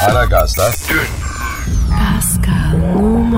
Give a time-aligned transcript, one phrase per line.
[0.00, 0.66] Aragaz'da
[1.90, 2.59] Pascal,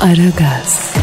[0.00, 0.94] Aragaz,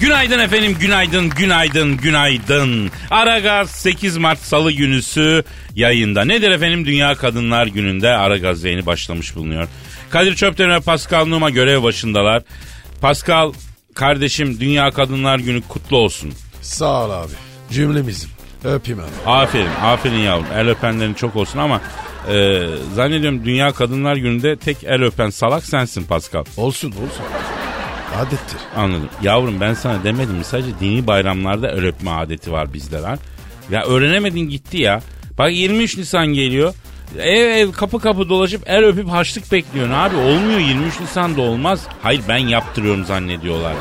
[0.00, 2.90] Günaydın efendim, günaydın, günaydın, günaydın.
[3.10, 6.24] Aragaz 8 Mart Salı günüsü yayında.
[6.24, 9.68] Nedir efendim Dünya Kadınlar Günü'nde Aragaz yayını başlamış bulunuyor.
[10.10, 12.42] Kadir Çöpten ve Pascal Numa görev başındalar.
[13.00, 13.52] Pascal
[13.94, 16.34] kardeşim Dünya Kadınlar Günü kutlu olsun.
[16.62, 17.32] Sağ ol abi.
[17.70, 18.30] Cümlemizim.
[18.64, 19.30] Öpeyim abi.
[19.30, 20.46] Aferin, aferin yavrum.
[20.54, 21.80] El öpenlerin çok olsun ama
[22.28, 26.44] e, zannediyorum Dünya Kadınlar Günü'nde tek el öpen salak sensin Pascal.
[26.56, 27.24] Olsun olsun.
[28.18, 28.58] Adettir.
[28.76, 29.08] Anladım.
[29.22, 30.44] Yavrum ben sana demedim mi?
[30.44, 33.18] Sadece dini bayramlarda el öpme adeti var bizde lan.
[33.70, 35.00] Ya öğrenemedin gitti ya.
[35.38, 36.74] Bak 23 Nisan geliyor.
[37.18, 40.16] Ev ev kapı kapı dolaşıp el öpüp haçlık bekliyorsun abi.
[40.16, 41.86] Olmuyor 23 Nisan'da olmaz.
[42.02, 43.74] Hayır ben yaptırıyorum zannediyorlar.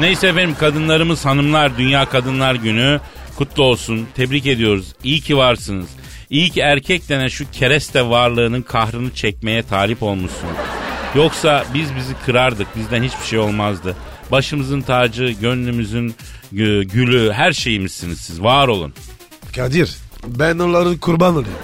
[0.00, 3.00] Neyse efendim kadınlarımız hanımlar Dünya Kadınlar Günü
[3.36, 4.06] kutlu olsun.
[4.14, 4.92] Tebrik ediyoruz.
[5.04, 5.86] İyi ki varsınız.
[6.30, 10.48] İyi ki erkek denen şu kereste varlığının kahrını çekmeye talip olmuşsun.
[11.14, 12.66] Yoksa biz bizi kırardık.
[12.76, 13.96] Bizden hiçbir şey olmazdı.
[14.32, 16.14] Başımızın tacı, gönlümüzün
[16.54, 18.42] gü- gülü, her şeyimizsiniz siz.
[18.42, 18.94] Var olun.
[19.56, 21.58] Kadir ben onların kurban olayım.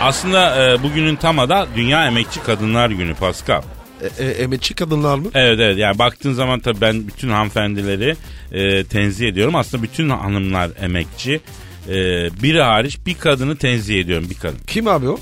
[0.00, 3.62] Aslında e, bugünün tamı da Dünya Emekçi Kadınlar Günü Pascal.
[4.02, 5.30] E, e, emekçi kadınlar mı?
[5.34, 8.16] Evet evet yani baktığın zaman tabii ben bütün hanımefendileri
[8.52, 9.54] e, tenzih ediyorum.
[9.54, 11.40] Aslında bütün hanımlar emekçi.
[11.88, 11.94] E,
[12.42, 14.58] biri hariç bir kadını tenzih ediyorum bir kadın.
[14.66, 15.18] Kim abi o?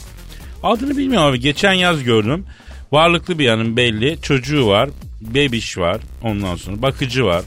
[0.63, 1.41] Adını bilmiyorum abi.
[1.41, 2.45] Geçen yaz gördüm.
[2.93, 4.19] Varlıklı bir yanım belli.
[4.23, 4.91] Çocuğu var.
[5.21, 6.01] Bebiş var.
[6.23, 7.43] Ondan sonra bakıcı var.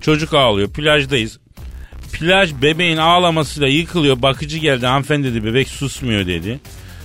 [0.00, 0.68] Çocuk ağlıyor.
[0.68, 1.38] Plajdayız.
[2.12, 4.22] Plaj bebeğin ağlamasıyla yıkılıyor.
[4.22, 4.86] Bakıcı geldi.
[4.86, 6.60] Hanımefendi dedi bebek susmuyor dedi.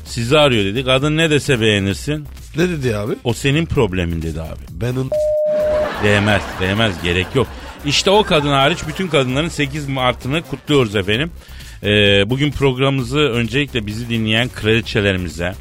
[0.05, 0.85] Sizi arıyor dedi.
[0.85, 2.25] Kadın ne dese beğenirsin.
[2.55, 3.13] Ne dedi abi?
[3.23, 4.59] O senin problemin dedi abi.
[4.71, 5.09] Ben onun...
[6.03, 7.47] Değmez, değmez gerek yok.
[7.85, 11.31] İşte o kadın hariç bütün kadınların 8 Mart'ını kutluyoruz efendim.
[11.83, 11.89] Ee,
[12.29, 15.53] bugün programımızı öncelikle bizi dinleyen kraliçelerimize,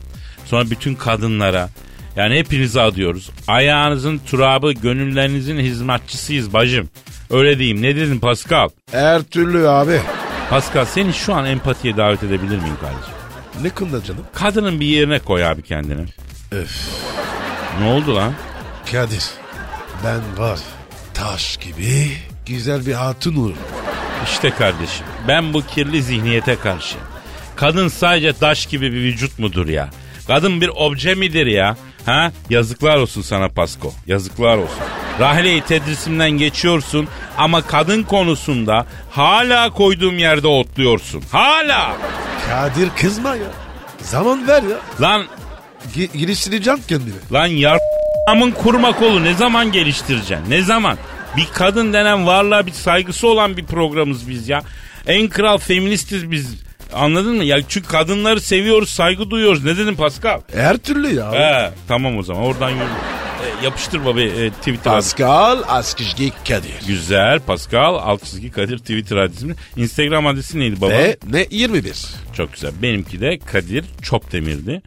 [0.45, 1.69] sonra bütün kadınlara,
[2.17, 3.31] yani hepinize adıyoruz.
[3.49, 6.89] Ayağınızın turabı, gönüllerinizin hizmetçisiyiz bacım.
[7.31, 7.83] Öyle diyeyim.
[7.83, 8.69] Ne dedin Pascal?
[8.91, 10.01] Her türlü abi.
[10.51, 13.15] Pascal seni şu an empatiye davet edebilir miyim kardeşim?
[13.63, 14.23] Ne konuda canım?
[14.35, 16.05] Kadının bir yerine koy abi kendini.
[16.53, 16.89] Öf.
[17.81, 18.33] Ne oldu lan?
[18.93, 19.25] Kadir
[20.05, 20.59] ben var
[21.15, 22.13] taş gibi
[22.47, 23.57] güzel bir hatun olurum.
[24.25, 26.97] İşte kardeşim ben bu kirli zihniyete karşı.
[27.57, 29.91] Kadın sadece taş gibi bir vücut mudur ya?
[30.27, 31.77] Kadın bir obje midir ya?
[32.07, 32.33] Ha?
[32.51, 33.93] Yazıklar olsun sana Pasko.
[34.07, 34.79] Yazıklar olsun.
[35.21, 37.09] Rahile-i tedrisimden geçiyorsun
[37.39, 41.23] ama kadın konusunda hala koyduğum yerde otluyorsun.
[41.33, 41.97] Hala.
[42.49, 43.51] Kadir kızma ya.
[44.03, 44.79] Zaman ver ya.
[45.01, 45.27] Lan
[45.97, 47.17] Ge- geliştireceğim kendimi.
[47.33, 50.51] Lan yarmın kurma kolu ne zaman geliştireceksin?
[50.51, 50.99] Ne zaman?
[51.37, 54.63] Bir kadın denen varlığa bir saygısı olan bir programız biz ya.
[55.07, 56.55] En kral feministiz biz.
[56.93, 57.45] Anladın mı?
[57.45, 59.65] Ya çünkü kadınları seviyoruz, saygı duyuyoruz.
[59.65, 60.41] Ne dedin Pascal?
[60.55, 61.33] Her türlü ya.
[61.33, 62.83] He, tamam o zaman oradan yürü.
[63.63, 64.93] E, yapıştır baba e, Twitter.
[64.93, 66.87] Pascal Askışgi Kadir.
[66.87, 69.53] Güzel Pascal alt çizgi Kadir Twitter adresini.
[69.77, 70.91] Instagram adresi neydi baba?
[70.91, 71.95] Ve ne 21.
[72.37, 72.71] Çok güzel.
[72.83, 74.83] Benimki de Kadir Çopdemir'di.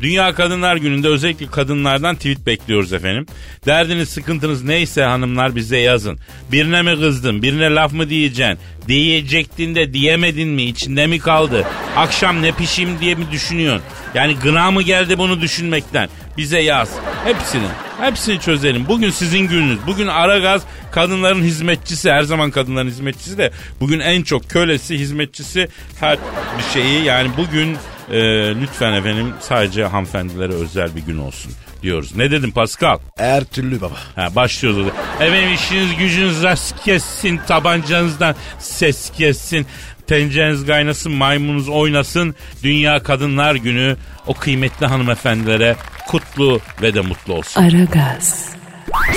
[0.00, 3.26] Dünya Kadınlar Günü'nde özellikle kadınlardan tweet bekliyoruz efendim.
[3.66, 6.18] Derdiniz, sıkıntınız neyse hanımlar bize yazın.
[6.52, 8.58] Birine mi kızdın, birine laf mı diyeceksin?
[8.88, 11.64] Diyecektin de diyemedin mi, içinde mi kaldı?
[11.96, 13.82] Akşam ne pişeyim diye mi düşünüyorsun?
[14.14, 16.08] Yani gına mı geldi bunu düşünmekten?
[16.36, 16.90] Bize yaz.
[17.24, 17.85] Hepsini.
[18.00, 18.88] Hepsini çözelim.
[18.88, 19.78] Bugün sizin gününüz.
[19.86, 22.12] Bugün Aragaz kadınların hizmetçisi.
[22.12, 23.50] Her zaman kadınların hizmetçisi de
[23.80, 25.68] bugün en çok kölesi, hizmetçisi
[26.00, 26.18] her
[26.58, 27.04] bir şeyi.
[27.04, 27.76] Yani bugün
[28.10, 28.18] e,
[28.60, 32.16] lütfen efendim sadece hanımefendilere özel bir gün olsun diyoruz.
[32.16, 32.98] Ne dedim Pascal?
[33.16, 33.94] Her türlü baba.
[34.16, 34.86] Ha, başlıyoruz.
[35.20, 39.66] Efendim işiniz gücünüz rast kessin, tabancanızdan ses kessin.
[40.06, 42.34] Tencereniz kaynasın, maymununuz oynasın.
[42.62, 45.76] Dünya Kadınlar Günü o kıymetli hanımefendilere
[46.08, 47.62] kutlu ve de mutlu olsun.
[47.62, 48.48] Aragaz,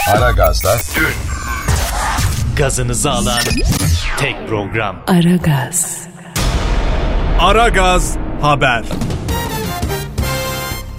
[0.08, 0.78] Aragaz'da
[2.58, 3.40] Gazınızı alan
[4.20, 5.04] tek program.
[5.08, 6.08] Aragaz,
[7.40, 8.84] Aragaz Haber.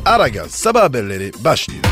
[0.05, 1.83] Aragaz sabah haberleri başlıyor.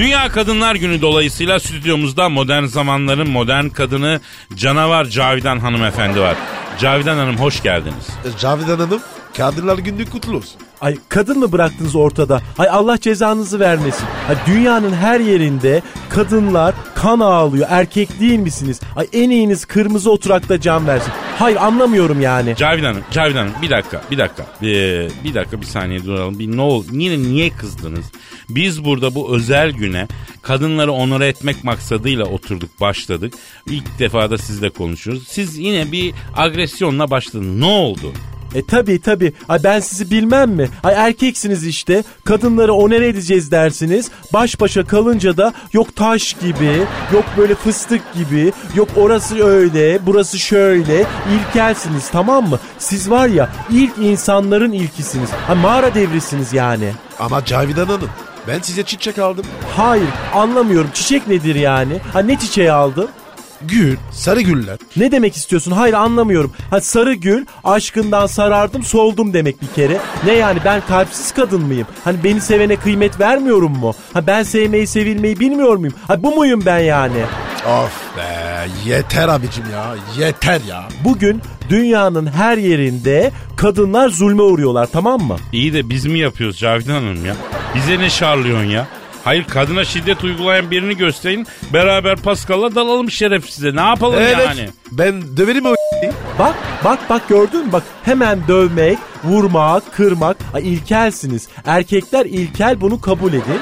[0.00, 4.20] Dünya Kadınlar Günü dolayısıyla stüdyomuzda modern zamanların modern kadını
[4.54, 6.36] canavar Cavidan hanımefendi var.
[6.78, 8.08] Cavidan Hanım hoş geldiniz.
[8.38, 9.00] Cavidan Hanım
[9.36, 10.60] Kadınlar Günü kutlu olsun.
[10.80, 12.42] Ay kadın mı bıraktınız ortada?
[12.58, 14.06] Ay Allah cezanızı vermesin.
[14.28, 17.66] Ay dünyanın her yerinde kadınlar kan ağlıyor.
[17.70, 18.80] Erkek değil misiniz?
[18.96, 21.12] Ay en iyiniz kırmızı oturakta can versin.
[21.38, 22.56] Hayır anlamıyorum yani.
[22.56, 24.46] Cavidan Hanım, Cavidan Hanım bir dakika, bir dakika.
[24.62, 26.38] Ee, bir dakika bir saniye duralım.
[26.38, 28.04] Bir ne ol, yine niye kızdınız?
[28.48, 30.08] Biz burada bu özel güne
[30.42, 33.34] kadınları onore etmek maksadıyla oturduk, başladık.
[33.66, 35.28] İlk defa da sizle konuşuyoruz.
[35.28, 37.56] Siz yine bir agresyonla başladınız.
[37.56, 38.12] Ne oldu?
[38.54, 39.32] E tabi tabi.
[39.48, 40.68] Ay ben sizi bilmem mi?
[40.84, 42.04] Ay erkeksiniz işte.
[42.24, 44.10] Kadınları onere edeceğiz dersiniz.
[44.32, 46.82] Baş başa kalınca da yok taş gibi,
[47.12, 51.04] yok böyle fıstık gibi, yok orası öyle, burası şöyle.
[51.34, 52.58] İlkelsiniz tamam mı?
[52.78, 55.30] Siz var ya ilk insanların ilkisiniz.
[55.30, 56.92] Ha mağara devrisiniz yani.
[57.18, 58.10] Ama Cavidan Hanım
[58.48, 59.44] ben size çiçek aldım.
[59.76, 60.90] Hayır anlamıyorum.
[60.94, 62.00] Çiçek nedir yani?
[62.12, 63.08] Ha ne çiçeği aldın?
[63.68, 64.78] Gül, sarı güller.
[64.96, 65.70] Ne demek istiyorsun?
[65.72, 66.52] Hayır anlamıyorum.
[66.70, 69.98] Ha sarı gül, aşkından sarardım, soldum demek bir kere.
[70.24, 71.86] Ne yani ben kalpsiz kadın mıyım?
[72.04, 73.94] Hani beni sevene kıymet vermiyorum mu?
[74.12, 75.94] Ha ben sevmeyi, sevilmeyi bilmiyor muyum?
[76.08, 77.22] Ha bu muyum ben yani?
[77.66, 80.88] Of be yeter abicim ya yeter ya.
[81.04, 85.36] Bugün dünyanın her yerinde kadınlar zulme uğruyorlar tamam mı?
[85.52, 87.36] İyi de biz mi yapıyoruz Cavidan Hanım ya?
[87.74, 88.86] Bize ne şarlıyorsun ya?
[89.24, 91.46] Hayır kadına şiddet uygulayan birini gösterin.
[91.72, 93.76] Beraber Pascal'la dalalım şerefsize.
[93.76, 94.68] Ne yapalım Evet yani?
[94.92, 95.74] ben döverim o
[96.38, 97.72] Bak bak bak gördün mü?
[97.72, 100.36] Bak hemen dövmek, vurmak, kırmak.
[100.54, 101.48] Ay ilkelsiniz.
[101.66, 103.60] Erkekler ilkel bunu kabul edin.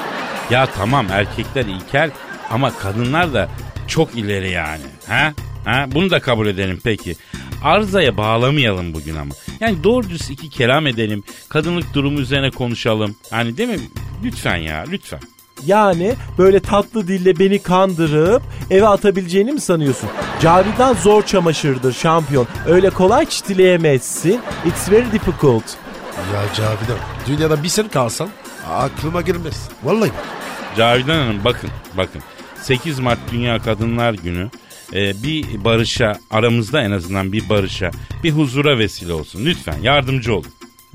[0.49, 2.11] Ya tamam erkekler ilkel
[2.49, 3.49] ama kadınlar da
[3.87, 4.83] çok ileri yani.
[5.07, 5.33] Ha?
[5.65, 5.85] Ha?
[5.91, 7.15] Bunu da kabul edelim peki.
[7.63, 9.33] Arzaya bağlamayalım bugün ama.
[9.59, 11.23] Yani doğru düz iki kelam edelim.
[11.49, 13.15] Kadınlık durumu üzerine konuşalım.
[13.29, 13.79] Hani değil mi?
[14.23, 15.19] Lütfen ya lütfen.
[15.65, 20.09] Yani böyle tatlı dille beni kandırıp eve atabileceğini mi sanıyorsun?
[20.41, 22.47] Cavidan zor çamaşırdır şampiyon.
[22.67, 24.39] Öyle kolay çitileyemezsin.
[24.65, 25.63] It's very difficult.
[26.33, 26.97] Ya Cavidan
[27.27, 28.29] dünyada bir sen kalsan
[28.69, 29.69] aklıma girmez.
[29.83, 30.11] Vallahi.
[30.77, 32.21] Cavidan Hanım bakın bakın.
[32.61, 34.49] 8 Mart Dünya Kadınlar Günü
[34.93, 37.91] e, bir barışa aramızda en azından bir barışa
[38.23, 39.45] bir huzura vesile olsun.
[39.45, 40.45] Lütfen yardımcı olun.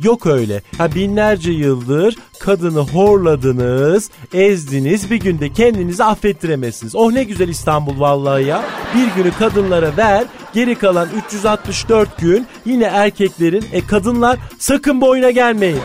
[0.02, 0.62] Yok öyle.
[0.78, 5.10] Ha binlerce yıldır kadını horladınız, ezdiniz.
[5.10, 6.96] Bir günde kendinizi affettiremezsiniz.
[6.96, 8.64] Oh ne güzel İstanbul vallahi ya.
[8.94, 10.24] Bir günü kadınlara ver.
[10.54, 13.64] Geri kalan 364 gün yine erkeklerin.
[13.72, 15.80] E kadınlar sakın bu oyuna gelmeyin.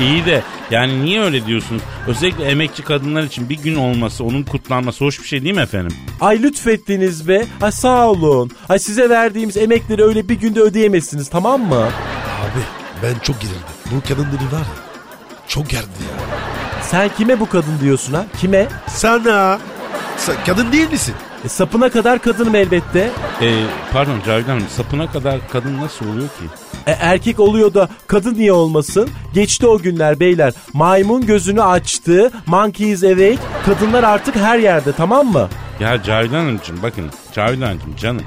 [0.00, 1.82] İyi de yani niye öyle diyorsunuz?
[2.06, 5.96] Özellikle emekçi kadınlar için bir gün olması, onun kutlanması hoş bir şey değil mi efendim?
[6.20, 7.44] Ay lütfettiniz be.
[7.62, 8.50] Ay sağ olun.
[8.68, 11.84] Ay size verdiğimiz emekleri öyle bir günde ödeyemezsiniz tamam mı?
[12.44, 13.60] Abi ben çok gerildim.
[13.90, 14.94] Bu kadın dedi var ya
[15.48, 16.26] çok gerdi ya.
[16.82, 18.26] Sen kime bu kadın diyorsun ha?
[18.40, 18.68] Kime?
[18.88, 19.58] Sana.
[20.16, 21.14] Sen kadın değil misin?
[21.44, 23.10] E, sapına kadar kadınım elbette.
[23.42, 26.44] Ee, pardon Cavidan Hanım sapına kadar kadın nasıl oluyor ki?
[26.86, 29.10] E, erkek oluyor da kadın niye olmasın?
[29.34, 30.52] Geçti o günler beyler.
[30.72, 32.30] Maymun gözünü açtı.
[32.46, 33.38] Monkey is awake.
[33.66, 35.48] Kadınlar artık her yerde tamam mı?
[35.80, 38.22] Ya Cavidan Hanımcığım bakın Cavidan Hanımcığım canım.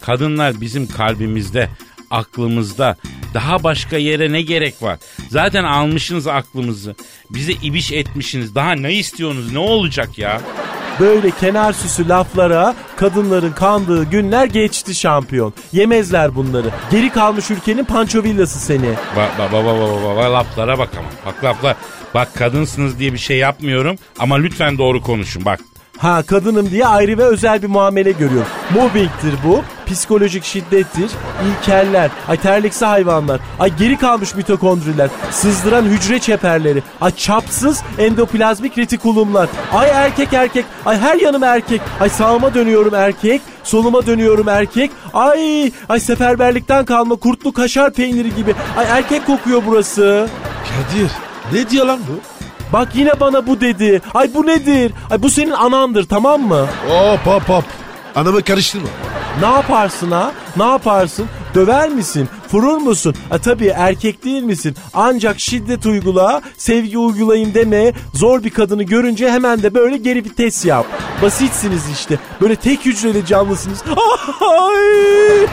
[0.00, 1.68] Kadınlar bizim kalbimizde,
[2.12, 2.96] aklımızda.
[3.34, 4.98] Daha başka yere ne gerek var?
[5.30, 6.94] Zaten almışsınız aklımızı.
[7.30, 8.54] Bize ibiş etmişsiniz.
[8.54, 9.52] Daha ne istiyorsunuz?
[9.52, 10.40] Ne olacak ya?
[11.00, 15.54] Böyle kenar süsü laflara kadınların kandığı günler geçti şampiyon.
[15.72, 16.70] Yemezler bunları.
[16.90, 18.88] Geri kalmış ülkenin panço villası seni.
[19.16, 21.08] Bak bak bak bak bak bak laflara bak ama.
[21.26, 21.76] Bak laflar.
[22.14, 25.60] Bak kadınsınız diye bir şey yapmıyorum ama lütfen doğru konuşun bak.
[25.98, 28.48] Ha kadınım diye ayrı ve özel bir muamele görüyorum.
[28.74, 29.62] Mobbingtir bu.
[29.86, 31.10] Psikolojik şiddettir.
[31.48, 32.10] İlkeller.
[32.28, 33.40] Ay terliksi hayvanlar.
[33.60, 35.10] Ay geri kalmış mitokondriler.
[35.30, 36.82] Sızdıran hücre çeperleri.
[37.00, 39.48] Ay çapsız endoplazmik retikulumlar.
[39.72, 40.64] Ay erkek erkek.
[40.86, 41.80] Ay her yanım erkek.
[42.00, 43.42] Ay sağıma dönüyorum erkek.
[43.64, 44.90] Soluma dönüyorum erkek.
[45.14, 48.54] Ay ay seferberlikten kalma kurtlu kaşar peyniri gibi.
[48.76, 50.28] Ay erkek kokuyor burası.
[50.64, 51.10] Kadir
[51.52, 52.31] ne diyor lan bu?
[52.72, 54.00] Bak yine bana bu dedi.
[54.14, 54.92] Ay bu nedir?
[55.10, 56.66] Ay bu senin anandır tamam mı?
[56.88, 57.64] Hop hop hop.
[58.14, 58.88] Anamı karıştırma.
[59.40, 60.32] Ne yaparsın ha?
[60.56, 61.26] Ne yaparsın?
[61.54, 62.28] Döver misin?
[62.52, 63.14] Vurur musun?
[63.30, 64.76] Ha tabii erkek değil misin?
[64.94, 67.92] Ancak şiddet uygula, sevgi uygulayayım deme.
[68.14, 70.86] Zor bir kadını görünce hemen de böyle geri vites yap.
[71.22, 72.18] Basitsiniz işte.
[72.40, 73.82] Böyle tek hücreli canlısınız.
[74.40, 75.46] Ay!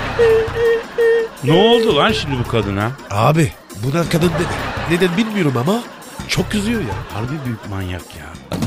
[1.44, 2.92] Ne oldu lan şimdi bu kadına?
[3.12, 3.52] Abi
[3.84, 4.54] buna kadın dedi.
[4.92, 5.80] Neden bilmiyorum ama
[6.28, 6.96] çok üzüyor ya.
[7.14, 8.58] Harbi büyük manyak ya.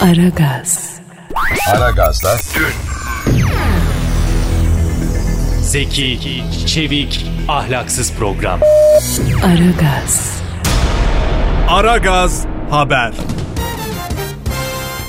[0.00, 1.00] Aragaz,
[1.74, 2.36] Aragaz'da
[5.62, 8.60] Zeki, çevik, ahlaksız program.
[9.44, 10.42] Aragaz,
[11.68, 13.12] Aragaz Haber.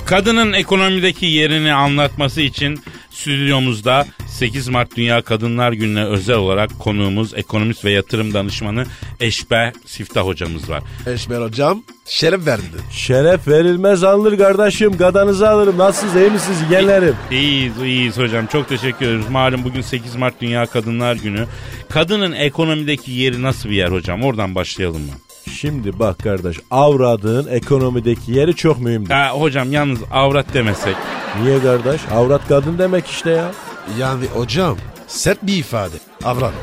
[0.05, 4.05] Kadının ekonomideki yerini anlatması için stüdyomuzda
[4.39, 8.85] 8 Mart Dünya Kadınlar Günü'ne özel olarak konuğumuz ekonomist ve yatırım danışmanı
[9.19, 10.83] Eşber Siftah hocamız var.
[11.07, 12.81] Eşmer hocam şeref verdin.
[12.91, 14.97] Şeref verilmez alınır kardeşim.
[14.97, 15.77] Gadanızı alırım.
[15.77, 17.15] Nasılsınız iyi misiniz yeğenlerim?
[17.31, 18.47] İyiyiz, iyiyiz hocam.
[18.47, 19.29] Çok teşekkür ederiz.
[19.29, 21.45] Malum bugün 8 Mart Dünya Kadınlar Günü.
[21.89, 24.23] Kadının ekonomideki yeri nasıl bir yer hocam?
[24.23, 25.13] Oradan başlayalım mı?
[25.53, 29.11] Şimdi bak kardeş avradığın ekonomideki yeri çok mühimdir.
[29.11, 30.95] Ha, hocam yalnız avrat demesek.
[31.41, 32.01] Niye kardeş?
[32.11, 33.51] Avrat kadın demek işte ya.
[33.97, 34.77] Yani hocam
[35.07, 35.95] sert bir ifade.
[36.23, 36.53] Avrat.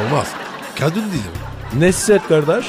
[0.00, 0.28] Olmaz.
[0.78, 1.40] Kadın değilim.
[1.78, 2.66] Ne sert kardeş?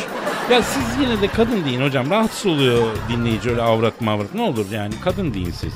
[0.52, 2.10] Ya siz yine de kadın deyin hocam.
[2.10, 4.34] Rahatsız oluyor dinleyici öyle avrat mavrat.
[4.36, 5.74] Ne olur yani kadın deyin siz.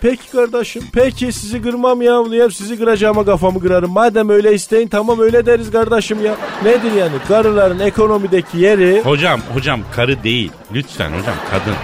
[0.00, 0.82] Peki kardeşim.
[0.92, 2.22] Peki sizi kırmam ya.
[2.30, 3.90] ya sizi kıracağıma kafamı kırarım.
[3.90, 6.34] Madem öyle isteyin tamam öyle deriz kardeşim ya.
[6.64, 7.14] Nedir yani?
[7.28, 9.02] Karıların ekonomideki yeri...
[9.04, 10.50] Hocam, hocam karı değil.
[10.74, 11.74] Lütfen hocam kadın.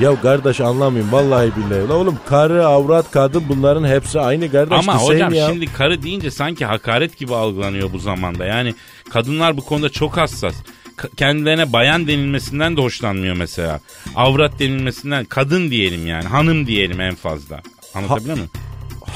[0.00, 1.88] Ya kardeş anlamıyorum vallahi billahi.
[1.88, 4.78] La oğlum karı, avrat, kadın bunların hepsi aynı kardeş.
[4.78, 5.48] Ama hocam ya.
[5.48, 8.44] şimdi karı deyince sanki hakaret gibi algılanıyor bu zamanda.
[8.44, 8.74] Yani
[9.10, 10.54] kadınlar bu konuda çok hassas.
[10.96, 13.80] K- kendilerine bayan denilmesinden de hoşlanmıyor mesela.
[14.16, 16.24] Avrat denilmesinden kadın diyelim yani.
[16.24, 17.60] Hanım diyelim en fazla.
[17.94, 18.50] Anlatabiliyor muyum?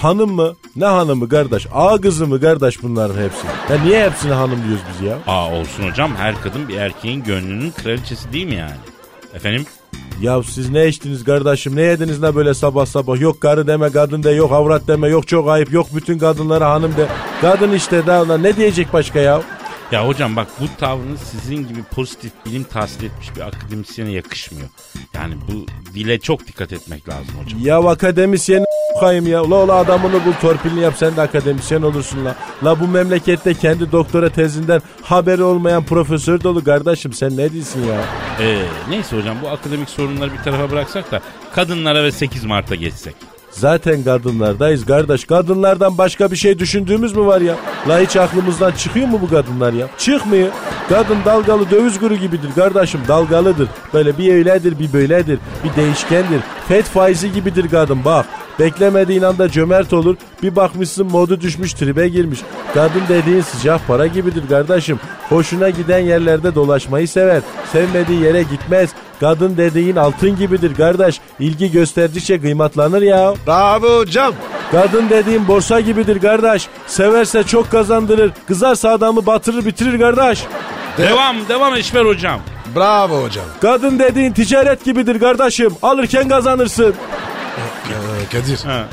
[0.01, 0.55] Hanım mı?
[0.77, 1.67] Ne hanımı kardeş?
[1.75, 3.47] Ağa kızı mı kardeş bunların hepsi?
[3.73, 5.19] Ya niye hepsine hanım diyoruz biz ya?
[5.27, 8.77] Aa olsun hocam her kadın bir erkeğin gönlünün kraliçesi değil mi yani?
[9.35, 9.65] Efendim?
[10.21, 11.77] Ya siz ne içtiniz kardeşim?
[11.77, 13.21] Ne yediniz ne böyle sabah sabah?
[13.21, 16.97] Yok karı deme, kadın de, yok avrat deme, yok çok ayıp, yok bütün kadınlara hanım
[16.97, 17.07] de.
[17.41, 19.43] Kadın işte daha ne diyecek başka ya?
[19.93, 24.69] Ya hocam bak bu tavrınız sizin gibi pozitif bilim tahsil etmiş bir akademisyene yakışmıyor.
[25.15, 27.61] Yani bu dile çok dikkat etmek lazım hocam.
[27.63, 28.65] Ya akademisyen
[29.01, 29.45] kayım ya.
[29.45, 32.35] Ula ula adamını bul torpilini yap sen de akademisyen olursun la.
[32.65, 38.05] La bu memlekette kendi doktora tezinden haberi olmayan profesör dolu kardeşim sen ne diyorsun ya?
[38.41, 41.21] Ee, neyse hocam bu akademik sorunları bir tarafa bıraksak da
[41.55, 43.15] kadınlara ve 8 Mart'a geçsek.
[43.51, 45.25] Zaten kadınlardayız kardeş.
[45.25, 47.57] Kadınlardan başka bir şey düşündüğümüz mü var ya?
[47.89, 49.87] La hiç aklımızdan çıkıyor mu bu kadınlar ya?
[49.99, 50.49] Çıkmıyor.
[50.89, 53.01] Kadın dalgalı döviz kuru gibidir kardeşim.
[53.09, 53.69] Dalgalıdır.
[53.95, 55.39] Böyle bir öyledir bir böyledir.
[55.65, 56.41] Bir değişkendir.
[56.69, 58.27] Fed faizi gibidir kadın bak.
[58.59, 60.17] Beklemediğin anda cömert olur.
[60.43, 62.41] Bir bakmışsın modu düşmüş tribe girmiş.
[62.75, 65.01] Kadın dediğin sıcak para gibidir kardeşim.
[65.29, 67.43] Hoşuna giden yerlerde dolaşmayı sever.
[67.73, 68.91] Sevmediği yere gitmez.
[69.21, 71.21] Kadın dediğin altın gibidir kardeş.
[71.41, 73.35] İlgi gösterdikçe kıymatlanır ya.
[73.47, 74.35] Bravo hocam.
[74.73, 76.69] Kadın dediğin borsa gibidir kardeş.
[76.87, 78.33] Severse çok kazandırır.
[78.49, 80.45] Kızarsa adamı batırır bitirir kardeş.
[80.99, 82.41] Devam, devam Eşber hocam.
[82.77, 83.45] Bravo hocam.
[83.63, 85.75] Kadın dediğin ticaret gibidir kardeşim.
[85.83, 86.95] Alırken kazanırsın.
[87.89, 88.85] Ee, Kadir Ha.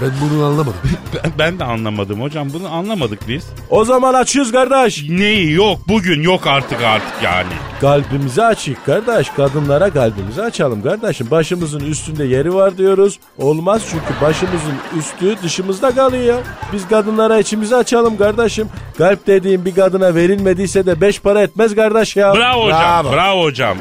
[0.00, 0.74] Ben bunu anlamadım.
[1.24, 3.46] Ben, ben de anlamadım hocam bunu anlamadık biz.
[3.70, 5.08] O zaman açıyoruz kardeş.
[5.08, 7.52] Neyi yok bugün yok artık artık yani.
[7.80, 9.30] Kalbimizi açık kardeş.
[9.30, 11.30] Kadınlara kalbimizi açalım kardeşim.
[11.30, 13.18] Başımızın üstünde yeri var diyoruz.
[13.38, 16.38] Olmaz çünkü başımızın üstü dışımızda kalıyor.
[16.72, 18.68] Biz kadınlara içimizi açalım kardeşim.
[18.98, 22.34] Kalp dediğim bir kadına verilmediyse de beş para etmez kardeş ya.
[22.34, 23.12] Bravo hocam Bravo.
[23.12, 23.76] bravo hocam.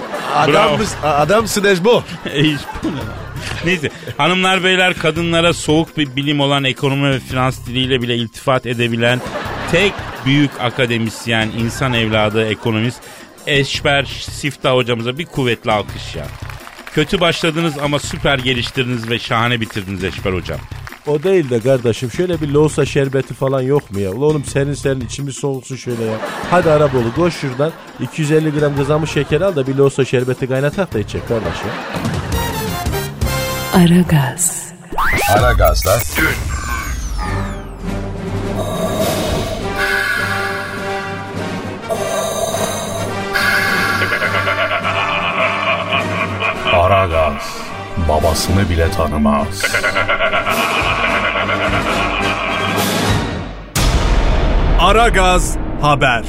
[0.48, 0.74] Bravo.
[0.74, 2.04] Adam, adamsın Eşbo.
[2.26, 2.92] Ey, bu ne?
[3.66, 9.22] Neyse hanımlar beyler kadınlara soğuk bir bilim olan ekonomi ve finans diliyle bile iltifat edebilen
[9.72, 9.94] tek
[10.26, 13.02] büyük akademisyen, insan evladı, ekonomist
[13.48, 16.26] Eşber Siftah hocamıza bir kuvvetli alkış ya.
[16.94, 20.60] Kötü başladınız ama süper geliştirdiniz ve şahane bitirdiniz Eşber hocam.
[21.08, 24.12] O değil de kardeşim şöyle bir loğusa şerbeti falan yok mu ya?
[24.12, 26.18] Ulan oğlum senin senin içimiz soğusun şöyle ya.
[26.52, 31.00] Hadi Arabolu koş şuradan 250 gram kızarmış şeker al da bir loğusa şerbeti kaynatak da
[31.00, 31.56] içecek kardeş
[33.74, 34.74] Aragaz,
[35.38, 35.98] Aragaz'da
[46.74, 47.62] Aragaz
[48.10, 49.48] babasını bile tanımaz.
[54.80, 56.24] Aragaz Haber.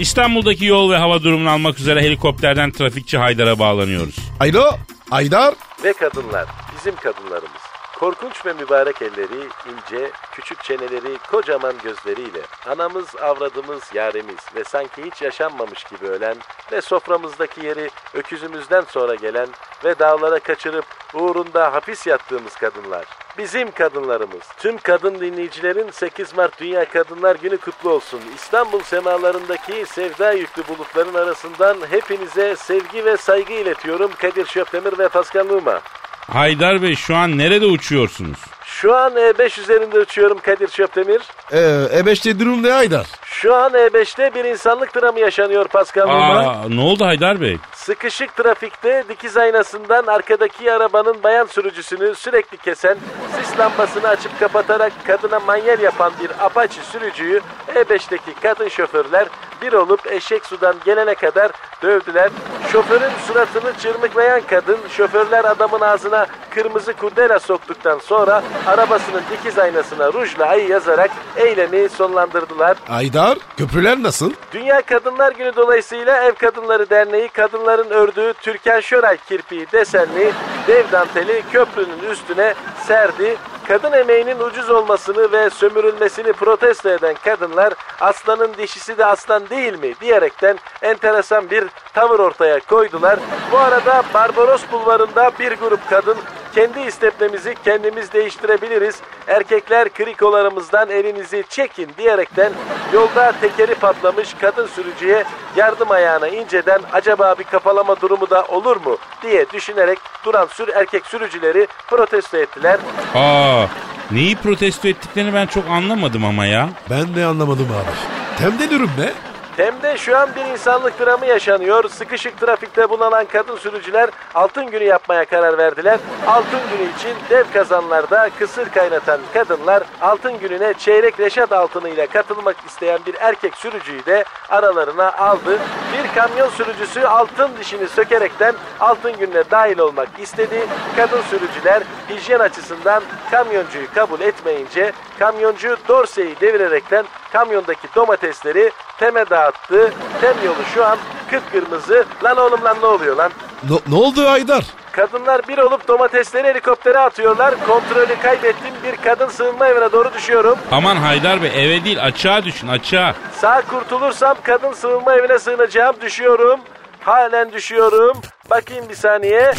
[0.00, 4.16] İstanbul'daki yol ve hava durumunu almak üzere helikopterden trafikçi Haydar'a bağlanıyoruz.
[4.40, 4.78] Alo
[5.10, 5.54] Aydar.
[5.84, 7.69] Ve kadınlar bizim kadınlarımız.
[8.00, 15.22] Korkunç ve mübarek elleri, ince, küçük çeneleri, kocaman gözleriyle anamız, avradımız, yaremiz ve sanki hiç
[15.22, 16.36] yaşanmamış gibi ölen
[16.72, 19.48] ve soframızdaki yeri öküzümüzden sonra gelen
[19.84, 23.04] ve dağlara kaçırıp uğrunda hapis yattığımız kadınlar.
[23.38, 24.48] Bizim kadınlarımız.
[24.58, 28.20] Tüm kadın dinleyicilerin 8 Mart Dünya Kadınlar Günü kutlu olsun.
[28.34, 35.44] İstanbul semalarındaki sevda yüklü bulutların arasından hepinize sevgi ve saygı iletiyorum Kadir Şöpdemir ve Pascal
[35.44, 35.80] Numa.
[36.28, 38.38] Haydar Bey şu an nerede uçuyorsunuz?
[38.80, 41.20] Şu an E5 üzerinde uçuyorum Kadir Şöpdemir.
[41.52, 41.58] Ee,
[42.00, 43.06] E5'te durum ne Aydar?
[43.24, 46.08] Şu an E5'te bir insanlık dramı yaşanıyor Pascal.
[46.08, 47.56] Aa, ne oldu Haydar Bey?
[47.74, 52.98] Sıkışık trafikte dikiz aynasından arkadaki arabanın bayan sürücüsünü sürekli kesen,
[53.36, 57.40] sis lambasını açıp kapatarak kadına manyel yapan bir apaçi sürücüyü
[57.74, 59.28] E5'teki kadın şoförler
[59.62, 61.50] bir olup eşek sudan gelene kadar
[61.82, 62.30] dövdüler.
[62.72, 70.46] Şoförün suratını çırmıklayan kadın şoförler adamın ağzına kırmızı kurdela soktuktan sonra arabasının dikiz aynasına rujla
[70.46, 72.76] ayı yazarak eylemi sonlandırdılar.
[72.88, 74.32] Aydar köprüler nasıl?
[74.52, 80.32] Dünya Kadınlar Günü dolayısıyla Ev Kadınları Derneği kadınların ördüğü Türkan Şoray kirpiği desenli
[80.66, 82.54] dev danteli köprünün üstüne
[82.86, 83.36] serdi.
[83.68, 89.94] Kadın emeğinin ucuz olmasını ve sömürülmesini protesto eden kadınlar aslanın dişisi de aslan değil mi
[90.00, 93.18] diyerekten enteresan bir tavır ortaya koydular.
[93.52, 96.16] Bu arada Barbaros Bulvarı'nda bir grup kadın
[96.54, 98.96] kendi istepnemizi kendimiz değiştirebiliriz.
[99.28, 102.52] Erkekler krikolarımızdan elinizi çekin diyerekten
[102.92, 105.24] yolda tekeri patlamış kadın sürücüye
[105.56, 111.06] yardım ayağına inceden acaba bir kafalama durumu da olur mu diye düşünerek duran sür erkek
[111.06, 112.78] sürücüleri protesto ettiler.
[113.14, 113.66] Aa,
[114.10, 116.68] neyi protesto ettiklerini ben çok anlamadım ama ya.
[116.90, 117.90] Ben de anlamadım abi.
[118.38, 119.29] Temde durum ne?
[119.56, 121.88] Tem'de şu an bir insanlık dramı yaşanıyor.
[121.88, 125.98] Sıkışık trafikte bulunan kadın sürücüler altın günü yapmaya karar verdiler.
[126.26, 132.98] Altın günü için dev kazanlarda kısır kaynatan kadınlar altın gününe çeyrek reşat altınıyla katılmak isteyen
[133.06, 135.58] bir erkek sürücüyü de aralarına aldı.
[135.92, 140.66] Bir kamyon sürücüsü altın dişini sökerekten altın gününe dahil olmak istedi.
[140.96, 149.92] Kadın sürücüler hijyen açısından kamyoncuyu kabul etmeyince kamyoncu dorseyi devirerekten kamyondaki domatesleri Tem'e dağıttı.
[150.20, 150.98] Tem yolu şu an
[151.30, 152.04] kıpkırmızı.
[152.24, 153.30] Lan oğlum lan ne oluyor lan?
[153.70, 154.64] Ne, ne oldu Aydar?
[154.92, 157.54] Kadınlar bir olup domatesleri helikoptere atıyorlar.
[157.66, 158.74] Kontrolü kaybettim.
[158.84, 160.58] Bir kadın sığınma evine doğru düşüyorum.
[160.72, 163.14] Aman Haydar Bey eve değil açığa düşün açığa.
[163.40, 165.96] Sağ kurtulursam kadın sığınma evine sığınacağım.
[166.00, 166.60] Düşüyorum.
[167.00, 168.20] Halen düşüyorum.
[168.50, 169.52] Bakayım bir saniye.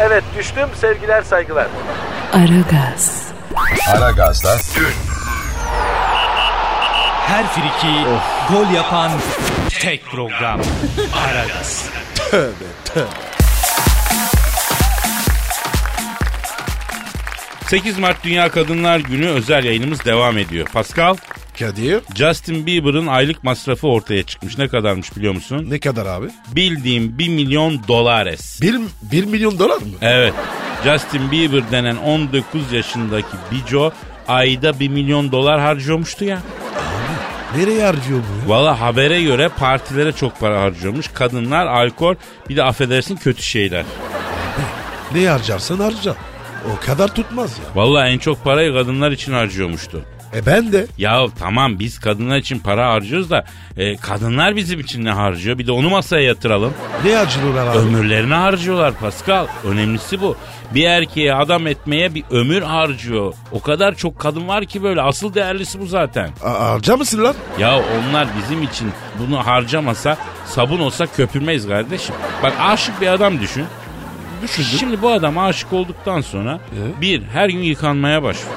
[0.00, 0.68] Evet düştüm.
[0.80, 1.66] Sevgiler saygılar.
[2.32, 3.32] Aragaz,
[3.96, 4.56] Aragaz'da
[7.26, 7.94] Her friki
[8.50, 9.10] gol yapan
[9.80, 10.60] tek program.
[11.14, 11.90] Aragaz.
[17.66, 20.66] 8 Mart Dünya Kadınlar Günü özel yayınımız devam ediyor.
[20.72, 21.16] Pascal,
[21.58, 24.58] Kadir Justin Bieber'ın aylık masrafı ortaya çıkmış.
[24.58, 25.66] Ne kadarmış biliyor musun?
[25.70, 26.26] ne kadar abi?
[26.52, 28.62] Bildiğim 1 milyon dolares.
[28.62, 29.86] 1, 1 milyon dolar mı?
[30.02, 30.34] Evet.
[30.84, 33.92] Justin Bieber denen 19 yaşındaki bico
[34.28, 36.38] ayda 1 milyon dolar harcıyormuştu ya.
[37.56, 38.56] Nereye harcıyor bu ya?
[38.56, 41.08] Valla habere göre partilere çok para harcıyormuş.
[41.08, 42.14] Kadınlar, alkol
[42.48, 43.84] bir de affedersin kötü şeyler.
[45.14, 46.14] Ne harcarsan harca.
[46.76, 47.64] O kadar tutmaz ya.
[47.82, 50.04] Valla en çok parayı kadınlar için harcıyormuştu.
[50.36, 50.86] E ben de.
[50.98, 53.44] Ya tamam biz kadınlar için para harcıyoruz da
[53.76, 55.58] e, kadınlar bizim için ne harcıyor?
[55.58, 56.74] Bir de onu masaya yatıralım.
[57.04, 57.78] Ne harcıyorlar abi?
[57.78, 59.46] Ömürlerini harcıyorlar Pascal.
[59.64, 60.36] Önemlisi bu.
[60.74, 63.34] Bir erkeğe adam etmeye bir ömür harcıyor.
[63.52, 65.02] O kadar çok kadın var ki böyle.
[65.02, 66.30] Asıl değerlisi bu zaten.
[66.44, 67.34] A- harca mısın lan?
[67.58, 72.14] Ya onlar bizim için bunu harcamasa sabun olsa köpürmeyiz kardeşim.
[72.42, 73.64] Bak aşık bir adam düşün.
[74.42, 74.70] Düşündüm.
[74.78, 77.00] Şimdi bu adam aşık olduktan sonra Evet.
[77.00, 78.56] bir her gün yıkanmaya başlıyor.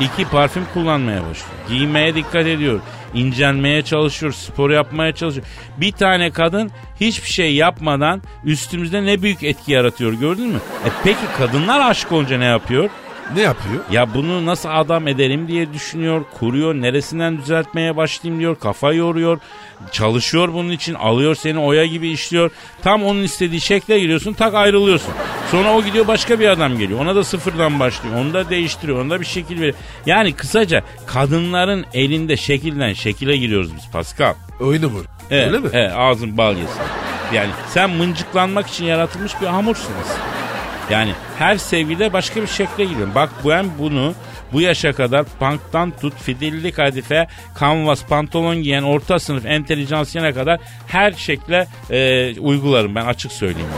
[0.00, 1.50] İki parfüm kullanmaya başlıyor.
[1.68, 2.80] Giymeye dikkat ediyor.
[3.14, 4.32] incelmeye çalışıyor.
[4.32, 5.46] Spor yapmaya çalışıyor.
[5.76, 10.58] Bir tane kadın hiçbir şey yapmadan üstümüzde ne büyük etki yaratıyor gördün mü?
[10.86, 12.90] E peki kadınlar aşık olunca ne yapıyor?
[13.34, 13.84] Ne yapıyor?
[13.90, 19.38] Ya bunu nasıl adam ederim diye düşünüyor, kuruyor, neresinden düzeltmeye başlayayım diyor, kafa yoruyor,
[19.92, 22.50] çalışıyor bunun için, alıyor seni oya gibi işliyor.
[22.82, 25.14] Tam onun istediği şekle giriyorsun, tak ayrılıyorsun.
[25.50, 29.10] Sonra o gidiyor başka bir adam geliyor, ona da sıfırdan başlıyor, onu da değiştiriyor, ona
[29.10, 29.74] da bir şekil veriyor.
[30.06, 34.34] Yani kısaca kadınların elinde şekilden şekile giriyoruz biz Pascal.
[34.60, 34.98] Oyunu mu?
[35.30, 35.68] Evet, Öyle mi?
[35.72, 36.82] Evet, ağzın bal yesin.
[37.34, 40.18] Yani sen mıncıklanmak için yaratılmış bir hamursun aslında.
[40.90, 43.14] Yani her sevgide başka bir şekle giriyorum.
[43.14, 44.14] Bak ben bunu
[44.52, 51.12] bu yaşa kadar punktan tut fidelli kadife kanvas pantolon giyen orta sınıf entelijansiyene kadar her
[51.12, 53.68] şekle e, uygularım ben açık söyleyeyim.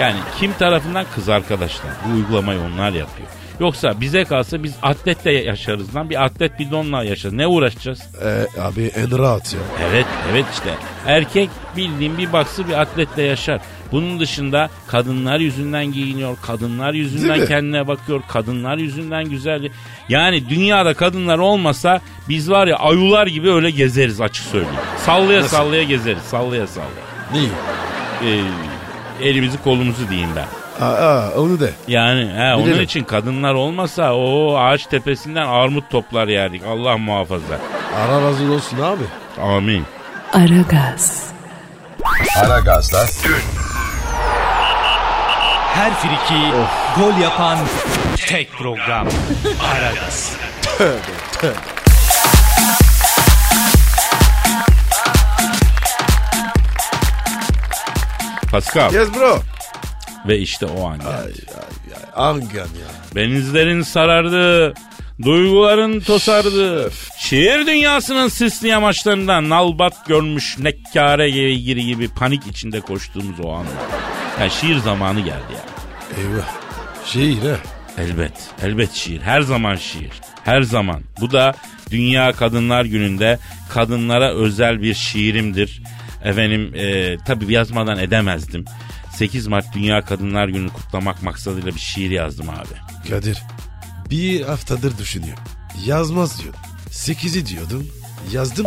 [0.00, 0.12] Yani.
[0.12, 3.28] yani kim tarafından kız arkadaşlar bu uygulamayı onlar yapıyor.
[3.60, 6.10] Yoksa bize kalsa biz atletle yaşarız lan.
[6.10, 7.34] Bir atlet bidonla yaşarız.
[7.34, 8.00] Ne uğraşacağız?
[8.24, 9.60] Ee, abi en rahat ya.
[9.90, 10.70] Evet evet işte.
[11.06, 13.60] Erkek bildiğin bir baksı bir atletle yaşar.
[13.92, 19.68] Bunun dışında kadınlar yüzünden giyiniyor, kadınlar yüzünden kendine bakıyor, kadınlar yüzünden güzel.
[20.08, 24.74] Yani dünyada kadınlar olmasa biz var ya ayular gibi öyle gezeriz açık söyleyeyim.
[25.06, 25.56] Sallaya Nasıl?
[25.56, 27.06] sallaya gezeriz, sallaya sallaya.
[27.32, 27.48] Neyi?
[28.24, 28.40] Ee,
[29.28, 30.46] elimizi kolumuzu diyeyim ben.
[30.84, 31.72] Aa, aa, onu de.
[31.88, 36.62] Yani he, onun için kadınlar olmasa o ağaç tepesinden armut toplar yerdik.
[36.64, 37.58] Allah muhafaza.
[37.96, 39.04] Ara razı olsun abi.
[39.42, 39.84] Amin.
[40.32, 41.30] Aragaz,
[42.44, 43.04] Aragaz'da
[45.76, 46.52] Her friki
[46.96, 47.58] gol yapan
[48.16, 49.08] tek program.
[49.72, 50.36] Aragaz.
[58.50, 58.92] Pascal.
[58.92, 59.38] Yes bro.
[60.28, 61.44] Ve işte o an geldi.
[62.16, 63.14] Angan ya.
[63.14, 64.74] Benizlerin sarardı.
[65.24, 66.90] Duyguların tosardı.
[67.18, 73.66] Şiir dünyasının sisli yamaçlarından nalbat görmüş nekkare giri gibi panik içinde koştuğumuz o an.
[74.40, 75.64] Yani şiir zamanı geldi ya.
[76.22, 76.48] Eyvah.
[77.06, 77.56] Şiir ha.
[77.98, 79.20] Elbet, elbet şiir.
[79.20, 80.12] Her zaman şiir.
[80.44, 81.02] Her zaman.
[81.20, 81.54] Bu da
[81.90, 83.38] Dünya Kadınlar Günü'nde
[83.70, 85.82] kadınlara özel bir şiirimdir.
[86.24, 88.64] Efendim e, tabii yazmadan edemezdim.
[89.16, 93.08] 8 Mart Dünya Kadınlar Günü'nü kutlamak maksadıyla bir şiir yazdım abi.
[93.10, 93.38] Kadir.
[94.10, 95.42] Bir haftadır düşünüyorum.
[95.84, 96.60] Yazmaz diyordum.
[96.90, 97.86] Sekizi diyordum.
[98.32, 98.66] Yazdım.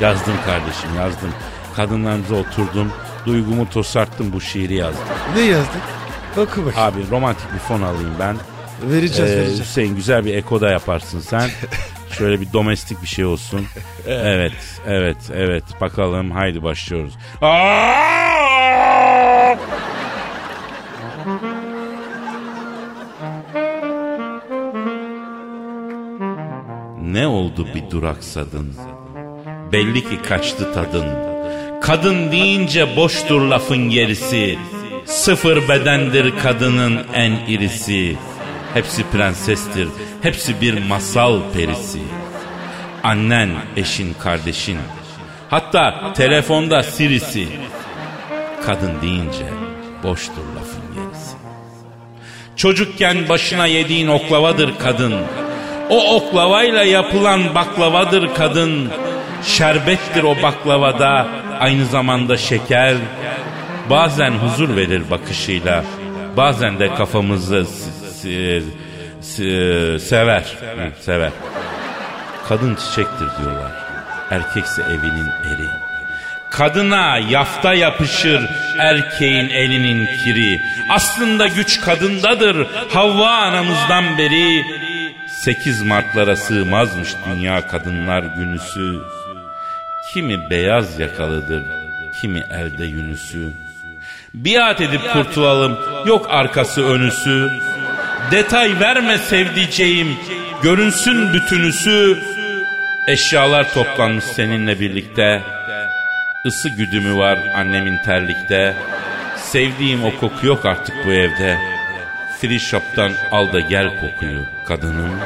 [0.00, 1.30] Yazdım kardeşim yazdım.
[1.76, 2.92] Kadınlarımıza oturdum.
[3.26, 5.04] Duygumu tosarttım bu şiiri yazdım.
[5.34, 5.80] Ne yazdın?
[6.36, 6.74] Oku bakayım.
[6.76, 8.36] Abi romantik bir fon alayım ben.
[8.82, 9.60] Vereceğiz Ee, vereceğiz.
[9.60, 11.50] Hüseyin güzel bir ekoda yaparsın sen.
[12.18, 13.66] Şöyle bir domestik bir şey olsun.
[14.06, 14.52] Evet,
[14.86, 15.64] evet, evet.
[15.80, 17.14] Bakalım haydi başlıyoruz.
[17.42, 18.37] Aa!
[27.90, 28.74] Duraksadın?
[29.72, 31.06] Belli ki kaçtı tadın.
[31.80, 34.58] Kadın deyince boştur lafın gerisi.
[35.04, 38.16] Sıfır bedendir kadının en irisi.
[38.74, 39.88] Hepsi prensestir,
[40.22, 41.98] hepsi bir masal perisi.
[43.02, 44.78] Annen, eşin, kardeşin.
[45.50, 47.48] Hatta telefonda sirisi.
[48.66, 49.46] Kadın deyince
[50.02, 51.36] boştur lafın gerisi.
[52.56, 55.14] Çocukken başına yediğin oklavadır kadın.
[55.90, 58.90] O oklavayla yapılan baklavadır kadın.
[59.44, 61.28] Şerbettir o baklavada
[61.60, 62.94] aynı zamanda şeker.
[63.90, 65.84] Bazen huzur verir bakışıyla.
[66.36, 67.66] Bazen de kafamızı
[69.98, 70.44] sever.
[71.00, 71.30] Sever.
[72.48, 73.72] Kadın çiçektir diyorlar.
[74.30, 75.68] Erkekse evinin eri.
[76.50, 78.48] Kadına yafta yapışır
[78.78, 80.60] erkeğin elinin kiri.
[80.90, 84.64] Aslında güç kadındadır Havva anamızdan beri.
[85.44, 89.00] 8 Mart'lara sığmazmış Dünya Kadınlar Günüsü.
[90.12, 91.62] Kimi beyaz yakalıdır,
[92.20, 93.52] kimi elde yünüsü.
[94.34, 97.50] Biat edip kurtulalım, yok arkası önüsü.
[98.30, 100.16] Detay verme sevdiceğim,
[100.62, 102.18] görünsün bütünüsü.
[103.08, 105.42] Eşyalar toplanmış seninle birlikte.
[106.44, 108.76] Isı güdümü var annemin terlikte.
[109.36, 111.77] Sevdiğim o koku yok artık bu evde.
[112.40, 115.20] Free Shop'tan al da gel kokuyu kadınım.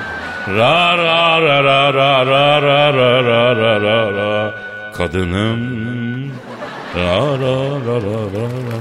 [0.49, 4.55] Ra ra ra ra ra ra ra ra ra ra ra ra
[4.93, 6.33] kadınım.
[6.97, 8.79] Ra ra ra ra ra ra.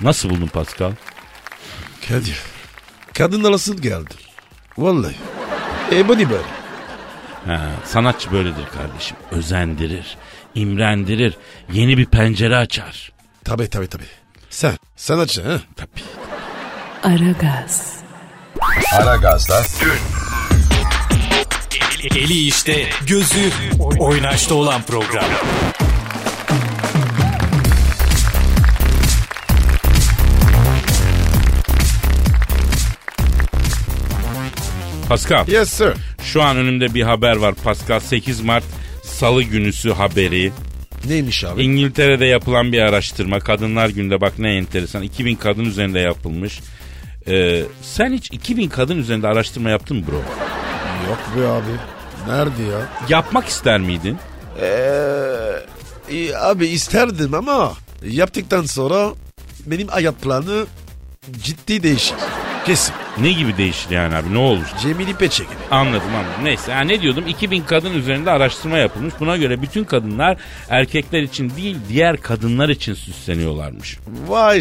[0.00, 0.92] Nasıl buldun Pascal?
[2.08, 2.38] Kadir.
[3.14, 4.14] Kadın nasıl geldi?
[4.78, 5.16] Vallahi.
[5.92, 6.42] E bu ne böyle?
[7.46, 9.16] Ha, sanatçı böyledir kardeşim.
[9.30, 10.16] Özendirir,
[10.54, 11.36] imrendirir,
[11.72, 13.12] yeni bir pencere açar.
[13.44, 14.04] Tabi tabi tabi.
[14.50, 14.76] Sen.
[14.96, 15.60] Sanatçı ha?
[15.76, 16.02] Tabii.
[17.02, 17.96] Aragaz,
[18.92, 19.62] Aragaz'da
[22.04, 23.50] Eli işte, gözü
[23.98, 25.24] oynaşta olan program.
[35.08, 35.48] Pascal.
[35.48, 35.92] Yes sir.
[36.22, 38.00] Şu an önümde bir haber var Pascal.
[38.00, 38.64] 8 Mart
[39.04, 40.52] Salı günüsü haberi.
[41.06, 41.62] Neymiş abi?
[41.62, 43.38] İngiltere'de yapılan bir araştırma.
[43.40, 45.02] Kadınlar Günü'nde bak ne enteresan.
[45.02, 46.60] 2000 kadın üzerinde yapılmış.
[47.28, 50.16] Ee, sen hiç 2000 kadın üzerinde araştırma yaptın mı bro?
[51.08, 51.76] Yok be abi.
[52.28, 52.88] Nerede ya?
[53.08, 54.16] Yapmak ister miydin?
[54.60, 57.72] Ee, abi isterdim ama
[58.04, 59.10] yaptıktan sonra
[59.66, 60.66] benim hayat planı
[61.42, 62.14] ciddi değişir.
[62.66, 62.94] Kesin.
[63.18, 64.64] Ne gibi değişir yani abi ne olur?
[64.82, 65.54] Cemil İpeçe gibi.
[65.70, 66.44] Anladım anladım.
[66.44, 67.24] Neyse ha, ne diyordum?
[67.26, 69.14] 2000 kadın üzerinde araştırma yapılmış.
[69.20, 70.36] Buna göre bütün kadınlar
[70.68, 73.98] erkekler için değil diğer kadınlar için süsleniyorlarmış.
[74.26, 74.60] Vay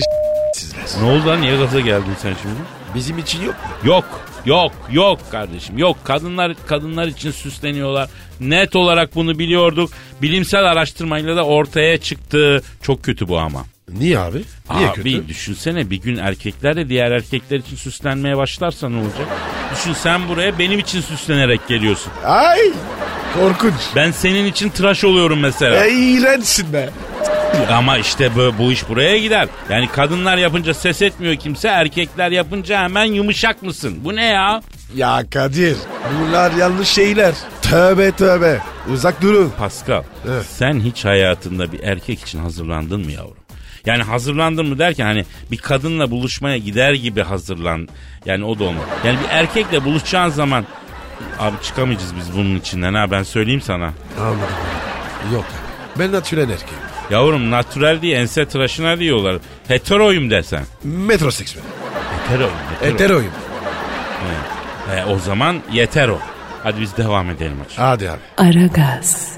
[0.53, 0.81] sizler.
[1.03, 2.55] Ne oldu lan niye gaza geldin sen şimdi?
[2.95, 3.89] Bizim için yok mu?
[3.89, 4.05] Yok
[4.45, 8.09] yok yok kardeşim yok kadınlar kadınlar için süsleniyorlar.
[8.39, 9.89] Net olarak bunu biliyorduk.
[10.21, 12.63] Bilimsel araştırmayla da ortaya çıktı.
[12.81, 13.65] Çok kötü bu ama.
[13.99, 14.43] Niye abi?
[14.75, 15.28] Niye Abi kötü?
[15.28, 19.28] düşünsene bir gün erkekler de diğer erkekler için süslenmeye başlarsa ne olacak?
[19.73, 22.12] Düşün sen buraya benim için süslenerek geliyorsun.
[22.25, 22.60] Ay
[23.34, 23.73] korkunç.
[23.95, 25.86] Ben senin için tıraş oluyorum mesela.
[25.86, 26.89] E, iğrençsin be.
[27.71, 29.47] Ama işte bu, bu iş buraya gider.
[29.69, 31.67] Yani kadınlar yapınca ses etmiyor kimse.
[31.67, 33.97] Erkekler yapınca hemen yumuşak mısın?
[34.04, 34.62] Bu ne ya?
[34.95, 35.78] Ya Kadir
[36.21, 37.34] bunlar yanlış şeyler.
[37.62, 38.62] Tövbe tövbe.
[38.93, 39.52] Uzak durun.
[39.58, 40.45] Pascal Evet.
[40.45, 43.38] sen hiç hayatında bir erkek için hazırlandın mı yavrum?
[43.85, 47.87] Yani hazırlandın mı derken hani bir kadınla buluşmaya gider gibi hazırlan.
[48.25, 48.83] Yani o da olmaz.
[49.05, 50.65] Yani bir erkekle buluşacağın zaman
[51.39, 53.93] abi çıkamayacağız biz bunun içinden ha ben söyleyeyim sana.
[54.19, 54.39] Anladım.
[55.33, 55.45] Yok.
[55.99, 56.83] Ben natürel erkeğim.
[57.11, 59.37] Yavrum natürel diye ense tıraşına diyorlar.
[59.67, 60.63] Heteroyum desen.
[60.83, 61.63] Metroseksüel.
[62.27, 62.53] Heteroyum.
[62.81, 62.93] Hetero.
[62.93, 63.31] Heteroyum.
[64.95, 66.19] He, o zaman yeter o.
[66.63, 67.73] Hadi biz devam edelim hadi.
[67.77, 68.19] Hadi abi.
[68.37, 69.37] Aragaz,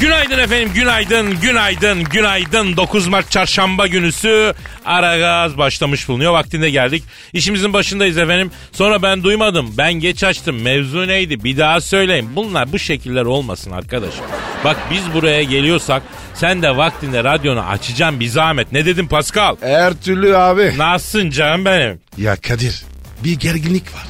[0.00, 2.76] Günaydın efendim, günaydın, günaydın, günaydın.
[2.76, 6.32] 9 Mart çarşamba günüsü Aragaz başlamış bulunuyor.
[6.32, 7.04] Vaktinde geldik.
[7.32, 8.50] İşimizin başındayız efendim.
[8.72, 10.62] Sonra ben duymadım, ben geç açtım.
[10.62, 11.44] Mevzu neydi?
[11.44, 12.36] Bir daha söyleyin.
[12.36, 14.24] Bunlar bu şekiller olmasın arkadaşım.
[14.64, 16.02] Bak biz buraya geliyorsak
[16.34, 18.72] sen de vaktinde radyonu açacaksın bir zahmet.
[18.72, 19.56] Ne dedim Pascal?
[19.60, 20.74] Her türlü abi.
[20.78, 22.00] Nasılsın canım benim?
[22.18, 22.82] Ya Kadir
[23.24, 24.02] bir gerginlik var.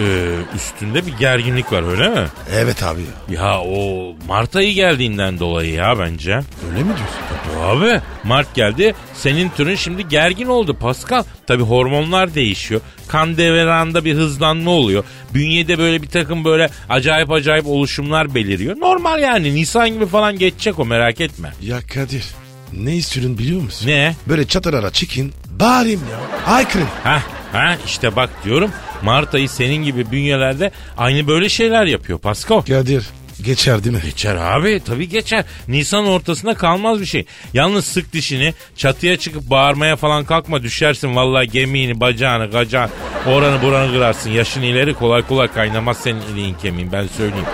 [0.00, 2.26] Ee, üstünde bir gerginlik var öyle mi?
[2.54, 3.42] Evet abi ya.
[3.42, 6.32] Ya o Mart ayı geldiğinden dolayı ya bence.
[6.70, 7.60] Öyle mi diyorsun?
[7.62, 8.94] Abi Mart geldi.
[9.14, 11.22] Senin türün şimdi gergin oldu Pascal.
[11.46, 12.80] Tabi hormonlar değişiyor.
[13.08, 15.04] Kan devranında bir hızlanma oluyor.
[15.34, 18.76] Bünyede böyle bir takım böyle acayip acayip oluşumlar beliriyor.
[18.80, 21.52] Normal yani Nisan gibi falan geçecek o merak etme.
[21.62, 22.24] Ya Kadir
[22.72, 23.88] ne istiyorsun biliyor musun?
[23.88, 24.14] Ne?
[24.28, 26.46] Böyle çatırara çıkın bağırayım ya.
[26.52, 26.86] Haykırın.
[27.04, 27.22] Ha
[27.58, 28.70] ha işte bak diyorum
[29.02, 32.60] Mart ayı senin gibi bünyelerde aynı böyle şeyler yapıyor Pascal.
[32.60, 33.06] Kadir
[33.44, 34.02] geçer değil mi?
[34.04, 35.44] Geçer abi tabii geçer.
[35.68, 37.26] Nisan ortasında kalmaz bir şey.
[37.54, 42.90] Yalnız sık dişini çatıya çıkıp bağırmaya falan kalkma düşersin vallahi gemiğini bacağını gacağını
[43.26, 44.30] oranı buranı kırarsın.
[44.30, 47.46] Yaşın ileri kolay kolay kaynamaz senin iliğin kemiğin ben söyleyeyim.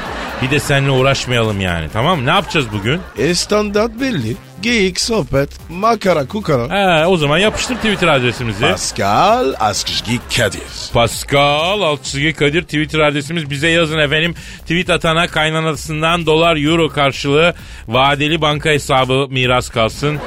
[0.43, 2.27] Bir de seninle uğraşmayalım yani tamam mı?
[2.27, 3.01] Ne yapacağız bugün?
[3.19, 4.37] E standart belli.
[4.65, 6.69] Geyik, sohbet, makara, kukara.
[7.03, 8.61] He, o zaman yapıştır Twitter adresimizi.
[8.61, 10.61] Pascal Askışgi Kadir.
[10.93, 14.35] Pascal Altçizgi Kadir Twitter adresimiz bize yazın efendim.
[14.61, 17.55] Tweet atana kaynanasından dolar euro karşılığı
[17.89, 20.19] vadeli banka hesabı miras kalsın.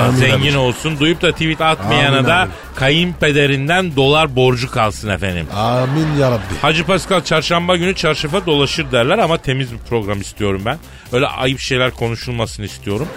[0.00, 0.58] Amin Zengin abi.
[0.58, 1.00] olsun.
[1.00, 2.50] Duyup da tweet atmayana Amin da abi.
[2.74, 5.46] kayınpederinden dolar borcu kalsın efendim.
[5.56, 6.42] Amin yarabbi.
[6.62, 10.78] Hacı Pascal çarşamba günü çarşafa dolaşır derler ama temiz bir program istiyorum ben.
[11.12, 13.08] Öyle ayıp şeyler konuşulmasını istiyorum.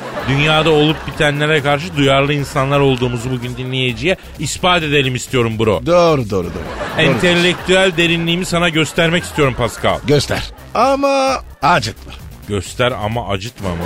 [0.53, 5.85] Dünyada olup bitenlere karşı duyarlı insanlar olduğumuzu bugün dinleyiciye ispat edelim istiyorum bro.
[5.85, 6.43] Doğru doğru doğru.
[6.43, 7.01] Doğru.
[7.01, 9.99] Entelektüel derinliğimi sana göstermek istiyorum Pascal.
[10.07, 10.51] Göster.
[10.75, 12.13] Ama acıtma.
[12.47, 13.83] Göster ama acıtma mı?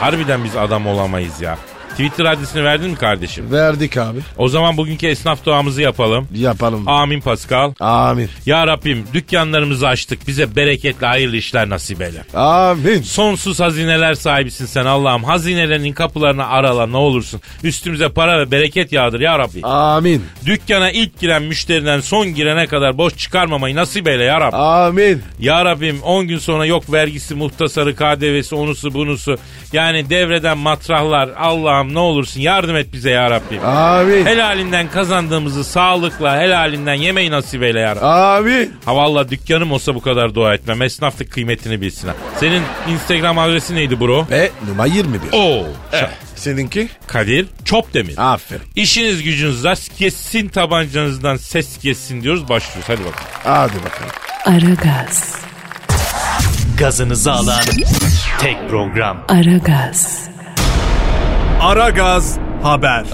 [0.00, 1.58] Harbiden biz adam olamayız ya.
[1.98, 3.52] Twitter adresini verdin mi kardeşim?
[3.52, 4.18] Verdik abi.
[4.36, 6.28] O zaman bugünkü esnaf duamızı yapalım.
[6.34, 6.88] Yapalım.
[6.88, 7.72] Amin Pascal.
[7.80, 8.30] Amin.
[8.46, 10.28] Ya Rabbim dükkanlarımızı açtık.
[10.28, 12.24] Bize bereketli hayırlı işler nasip eyle.
[12.34, 13.02] Amin.
[13.02, 15.24] Sonsuz hazineler sahibisin sen Allah'ım.
[15.24, 17.40] Hazinelerinin kapılarını arala ne olursun.
[17.62, 19.60] Üstümüze para ve bereket yağdır ya Rabbi.
[19.62, 20.24] Amin.
[20.46, 24.56] Dükkana ilk giren müşteriden son girene kadar boş çıkarmamayı nasip eyle ya Rabbi.
[24.56, 25.22] Amin.
[25.40, 29.38] Ya Rabbim 10 gün sonra yok vergisi, muhtasarı, KDV'si, onusu, bunusu.
[29.72, 31.28] Yani devreden matrahlar.
[31.38, 33.64] Allah'ım ne olursun yardım et bize ya Rabbim.
[33.66, 34.26] Amin.
[34.26, 38.04] Helalinden kazandığımızı sağlıkla, helalinden yemeği nasip eyle ya Rabbi.
[38.04, 38.74] Amin.
[38.84, 40.82] Ha valla dükkanım olsa bu kadar dua etmem.
[40.82, 42.14] Esnaflık kıymetini bilsin ha.
[42.40, 44.26] Senin Instagram adresi neydi bro?
[44.30, 45.20] Ve numara 21.
[45.32, 45.66] Oo.
[45.92, 46.10] Evet.
[46.36, 46.88] Seninki?
[47.06, 48.32] Kadir Çopdemir.
[48.32, 48.62] Aferin.
[48.76, 53.28] İşiniz gücünüz rast kessin tabancanızdan ses kessin diyoruz başlıyoruz hadi bakalım.
[53.44, 54.10] Hadi bakalım.
[54.44, 55.34] Aragaz,
[56.78, 57.62] Gazınızı alan
[58.40, 59.24] tek program.
[59.28, 60.28] Aragaz,
[61.60, 63.04] Aragaz Haber.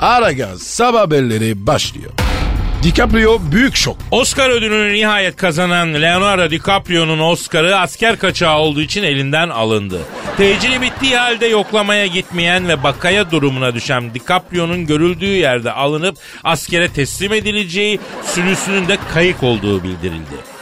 [0.00, 2.10] Aragaz sabah haberleri başlıyor.
[2.82, 3.96] DiCaprio büyük şok.
[4.10, 10.00] Oscar ödülünü nihayet kazanan Leonardo DiCaprio'nun Oscar'ı asker kaçağı olduğu için elinden alındı.
[10.36, 17.32] Tecili bittiği halde yoklamaya gitmeyen ve bakaya durumuna düşen DiCaprio'nun görüldüğü yerde alınıp askere teslim
[17.32, 20.55] edileceği, sürüsünün de kayık olduğu bildirildi.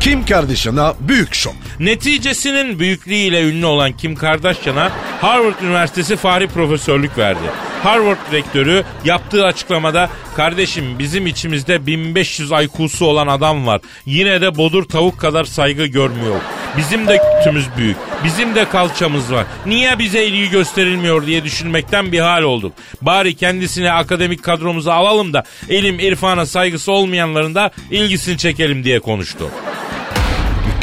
[0.00, 1.54] Kim Kardashian'a büyük şok.
[1.80, 7.40] Neticesinin büyüklüğüyle ünlü olan Kim Kardashian'a Harvard Üniversitesi Fahri Profesörlük verdi.
[7.82, 13.80] Harvard rektörü yaptığı açıklamada kardeşim bizim içimizde 1500 IQ'su olan adam var.
[14.06, 16.40] Yine de bodur tavuk kadar saygı görmüyor.
[16.76, 17.96] Bizim de kütümüz büyük.
[18.24, 19.46] Bizim de kalçamız var.
[19.66, 22.72] Niye bize ilgi gösterilmiyor diye düşünmekten bir hal olduk.
[23.02, 29.50] Bari kendisine akademik kadromuza alalım da ilim irfana saygısı olmayanların da ilgisini çekelim diye konuştu.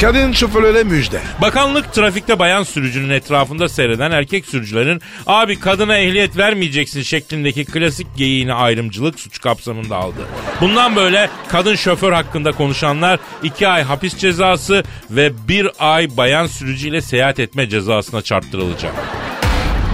[0.00, 1.20] Kadın şoförlere müjde.
[1.42, 8.54] Bakanlık trafikte bayan sürücünün etrafında seyreden erkek sürücülerin abi kadına ehliyet vermeyeceksin şeklindeki klasik geyiğini
[8.54, 10.20] ayrımcılık suç kapsamında aldı.
[10.60, 17.00] Bundan böyle kadın şoför hakkında konuşanlar 2 ay hapis cezası ve 1 ay bayan sürücüyle
[17.00, 18.92] seyahat etme cezasına çarptırılacak.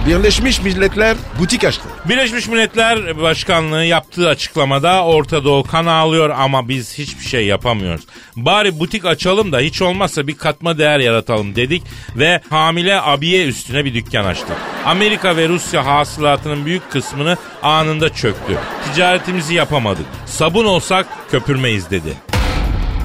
[0.05, 1.83] Birleşmiş Milletler butik açtı.
[2.05, 8.05] Birleşmiş Milletler Başkanlığı yaptığı açıklamada Orta Doğu kan ağlıyor ama biz hiçbir şey yapamıyoruz.
[8.35, 11.83] Bari butik açalım da hiç olmazsa bir katma değer yaratalım dedik
[12.15, 14.57] ve hamile abiye üstüne bir dükkan açtık.
[14.85, 18.57] Amerika ve Rusya hasılatının büyük kısmını anında çöktü.
[18.93, 20.05] Ticaretimizi yapamadık.
[20.25, 22.13] Sabun olsak köpürmeyiz dedi.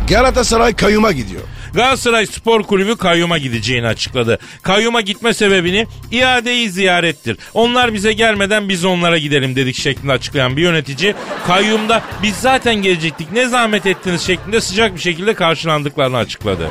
[0.08, 1.42] Galatasaray kayyuma gidiyor.
[1.74, 4.38] Galatasaray Spor Kulübü kayyuma gideceğini açıkladı.
[4.62, 7.36] Kayyuma gitme sebebini iadeyi ziyarettir.
[7.54, 11.14] Onlar bize gelmeden biz onlara gidelim dedik şeklinde açıklayan bir yönetici
[11.46, 16.70] kayyumda biz zaten gelecektik ne zahmet ettiniz şeklinde sıcak bir şekilde karşılandıklarını açıkladı.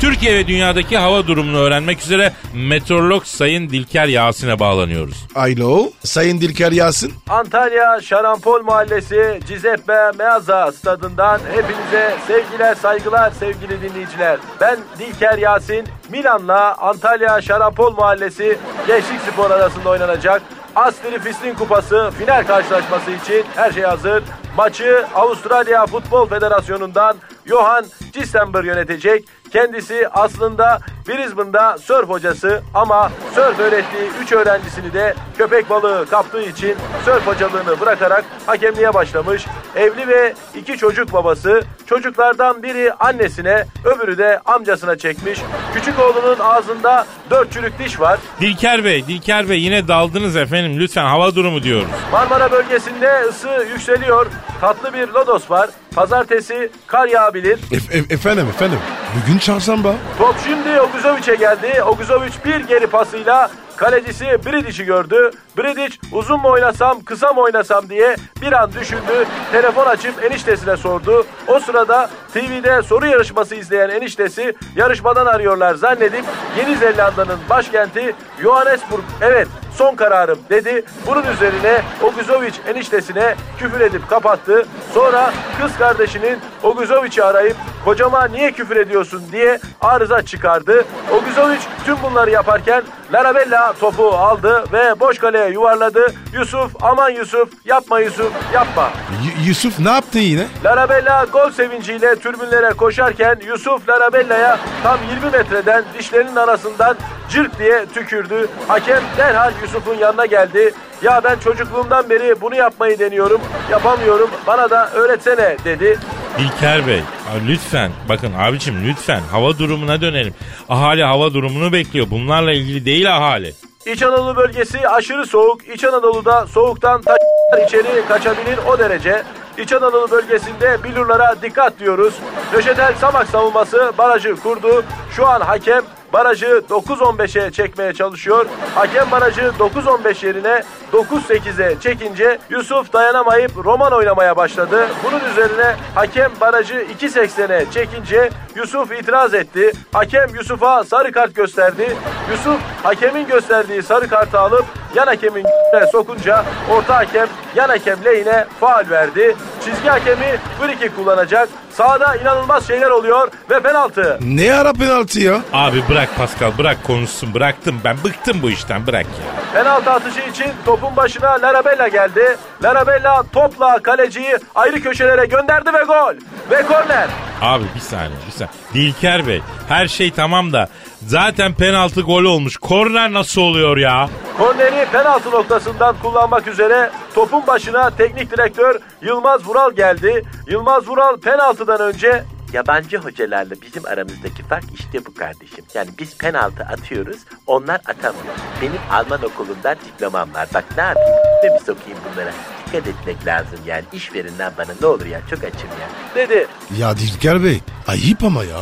[0.00, 5.26] Türkiye ve dünyadaki hava durumunu öğrenmek üzere meteorolog Sayın Dilker Yasin'e bağlanıyoruz.
[5.34, 7.14] Alo, Sayın Dilker Yasin.
[7.28, 14.38] Antalya Şarampol Mahallesi Cizeppe Meaza stadından hepinize sevgiler saygılar sevgili dinleyiciler.
[14.60, 15.84] Ben Dilker Yasin.
[16.10, 20.42] Milan'la Antalya Şarampol Mahallesi Gençlik Spor arasında oynanacak
[20.76, 24.22] Astri Fistin Kupası final karşılaşması için her şey hazır.
[24.56, 29.24] Maçı Avustralya Futbol Federasyonu'ndan Johan Cisember yönetecek.
[29.52, 36.76] Kendisi aslında Brisbane'da sörf hocası ama sörf öğrettiği 3 öğrencisini de köpek balığı kaptığı için
[37.04, 39.46] sörf hocalığını bırakarak hakemliğe başlamış.
[39.76, 41.62] Evli ve iki çocuk babası.
[41.86, 45.40] Çocuklardan biri annesine, öbürü de amcasına çekmiş.
[45.74, 48.18] Küçük oğlunun ağzında dört çürük diş var.
[48.40, 50.80] Dilker Bey, Dilker Bey yine daldınız efendim.
[50.80, 51.86] Lütfen hava durumu diyoruz.
[52.12, 54.26] Marmara bölgesinde ısı yükseliyor.
[54.60, 55.70] Tatlı bir lodos var.
[55.94, 57.58] Pazartesi kar yağabilir.
[57.72, 58.78] E- e- efendim efendim.
[59.22, 59.94] Bugün çarşamba.
[60.18, 61.82] Top şimdi Oguzovic'e geldi.
[61.82, 65.30] Oguzovic bir geri pasıyla kalecisi Bridic'i gördü.
[65.58, 69.26] Bridic uzun mu oynasam kısa mı oynasam diye bir an düşündü.
[69.52, 71.26] Telefon açıp eniştesine sordu.
[71.46, 76.24] O sırada TV'de soru yarışması izleyen eniştesi yarışmadan arıyorlar zannedip
[76.58, 80.84] Yeni Zelanda'nın başkenti Johannesburg evet son kararım dedi.
[81.06, 84.66] Bunun üzerine Oguzovic eniştesine küfür edip kapattı.
[84.94, 85.32] Sonra
[85.62, 90.84] kız kardeşinin Oguzovic'i arayıp kocama niye küfür ediyorsun diye arıza çıkardı.
[91.12, 92.82] Oguzovic tüm bunları yaparken
[93.12, 96.12] Larabella topu aldı ve boş kaleye yuvarladı.
[96.32, 98.90] Yusuf aman Yusuf yapma Yusuf yapma.
[99.24, 100.46] Y- Yusuf ne yaptı yine?
[100.64, 106.96] Larabella gol sevinciyle türbünlere koşarken Yusuf Larabella'ya tam 20 metreden dişlerinin arasından
[107.30, 108.48] cırk diye tükürdü.
[108.68, 110.74] Hakem derhal Yusuf'un yanına geldi.
[111.02, 113.40] Ya ben çocukluğumdan beri bunu yapmayı deniyorum.
[113.70, 114.30] Yapamıyorum.
[114.46, 115.98] Bana da öğretsene dedi.
[116.38, 117.00] İlker Bey
[117.48, 120.34] lütfen bakın abicim lütfen hava durumuna dönelim.
[120.68, 122.06] Ahali hava durumunu bekliyor.
[122.10, 123.54] Bunlarla ilgili değil ahali.
[123.86, 125.68] İç Anadolu bölgesi aşırı soğuk.
[125.68, 129.22] İç Anadolu'da soğuktan taşlar içeri kaçabilir o derece.
[129.58, 132.14] İç Anadolu bölgesinde bilurlara dikkat diyoruz.
[132.52, 134.84] Döşetel Samak savunması barajı kurdu.
[135.16, 135.82] Şu an hakem
[136.14, 138.46] barajı 9-15'e çekmeye çalışıyor.
[138.74, 144.88] Hakem barajı 9-15 yerine 9-8'e çekince Yusuf dayanamayıp roman oynamaya başladı.
[145.04, 149.72] Bunun üzerine hakem barajı 2-80'e çekince Yusuf itiraz etti.
[149.92, 151.96] Hakem Yusuf'a sarı kart gösterdi.
[152.30, 155.46] Yusuf hakemin gösterdiği sarı kartı alıp yan hakemin
[155.92, 159.36] sokunca orta hakem yan hakem lehine faal verdi.
[159.64, 161.48] Çizgi hakemi free kullanacak.
[161.70, 164.18] Sahada inanılmaz şeyler oluyor ve penaltı.
[164.20, 165.40] Ne ara penaltı ya?
[165.52, 169.44] Abi bırak Pascal bırak konuşsun bıraktım ben bıktım bu işten bırak ya.
[169.54, 172.36] Penaltı atışı için topun başına Larabella geldi.
[172.62, 176.14] Larabella topla kaleciyi ayrı köşelere gönderdi ve gol.
[176.50, 177.08] Ve korner.
[177.42, 178.54] Abi bir saniye bir saniye.
[178.74, 180.68] Dilker Bey her şey tamam da
[181.06, 182.56] zaten penaltı gol olmuş.
[182.56, 184.08] Korner nasıl oluyor ya?
[184.38, 190.24] Korneri penaltı noktasından kullanmak üzere topun başına teknik direktör Yılmaz Vural geldi.
[190.46, 195.64] Yılmaz Vural penaltıdan önce Yabancı hocalarla bizim aramızdaki fark işte bu kardeşim.
[195.74, 198.34] Yani biz penaltı atıyoruz, onlar atamıyor.
[198.62, 200.48] Benim Alman okulundan diplomam var.
[200.54, 201.16] Bak ne yapayım?
[201.42, 202.30] Ne mi sokayım bunlara?
[202.74, 203.84] Dikkat etmek lazım yani.
[203.92, 205.88] İşverinden bana ne olur ya çok açım ya.
[206.14, 206.46] Dedi.
[206.78, 208.56] Ya Dilker Bey ayıp ama ya.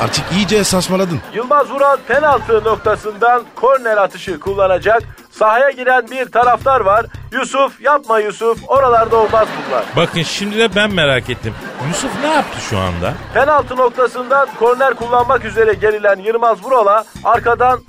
[0.00, 1.20] Artık iyice saçmaladın.
[1.34, 5.02] Yılmaz Vural penaltı noktasından korner atışı kullanacak.
[5.30, 7.06] Sahaya giren bir taraftar var.
[7.32, 9.84] Yusuf yapma Yusuf oralarda olmaz bunlar.
[9.96, 11.54] Bakın şimdi de ben merak ettim.
[11.88, 13.14] Yusuf ne yaptı şu anda?
[13.34, 17.80] Penaltı noktasından korner kullanmak üzere gerilen Yılmaz Vural'a arkadan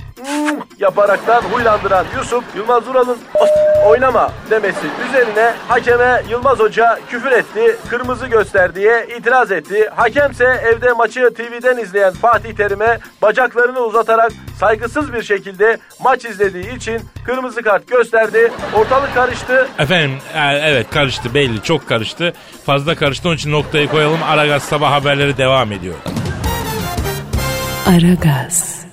[0.79, 8.27] Yaparaktan huylandıran Yusuf Yılmaz Vural'ın "Os- oynama demesi üzerine hakeme Yılmaz Hoca küfür etti, kırmızı
[8.27, 9.89] göster diye itiraz etti.
[9.95, 17.01] Hakemse evde maçı TV'den izleyen Fatih Terim'e bacaklarını uzatarak saygısız bir şekilde maç izlediği için
[17.25, 18.51] kırmızı kart gösterdi.
[18.73, 19.67] Ortalık karıştı.
[19.79, 22.33] Efendim e, evet karıştı belli çok karıştı.
[22.65, 24.23] Fazla karıştı onun için noktayı koyalım.
[24.23, 25.95] Aragaz sabah haberleri devam ediyor.
[27.89, 28.85] Aragaz,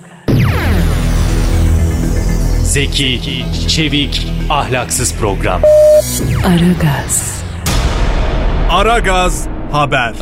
[2.71, 5.61] Zeki, çevik, ahlaksız program.
[6.45, 7.43] Aragaz,
[8.69, 10.13] Aragaz Haber.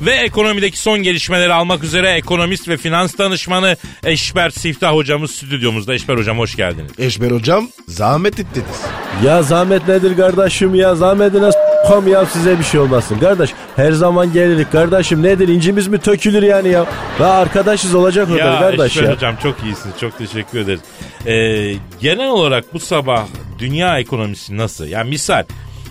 [0.00, 5.94] Ve ekonomideki son gelişmeleri almak üzere ekonomist ve finans danışmanı Eşber Siftah hocamız stüdyomuzda.
[5.94, 6.92] Eşber hocam hoş geldiniz.
[6.98, 8.80] Eşber hocam zahmet ettiniz.
[9.24, 11.50] Ya zahmet nedir kardeşim ya zahmetine
[11.84, 13.18] s**kam ya size bir şey olmasın.
[13.18, 16.86] Kardeş her zaman gelirik kardeşim nedir incimiz mi tökülür yani ya.
[17.18, 19.12] Daha arkadaşız olacak o da kardeş ya.
[19.12, 20.80] hocam çok iyisiniz çok teşekkür ederiz.
[21.26, 23.26] Ee, genel olarak bu sabah
[23.58, 24.86] dünya ekonomisi nasıl?
[24.86, 25.44] Yani misal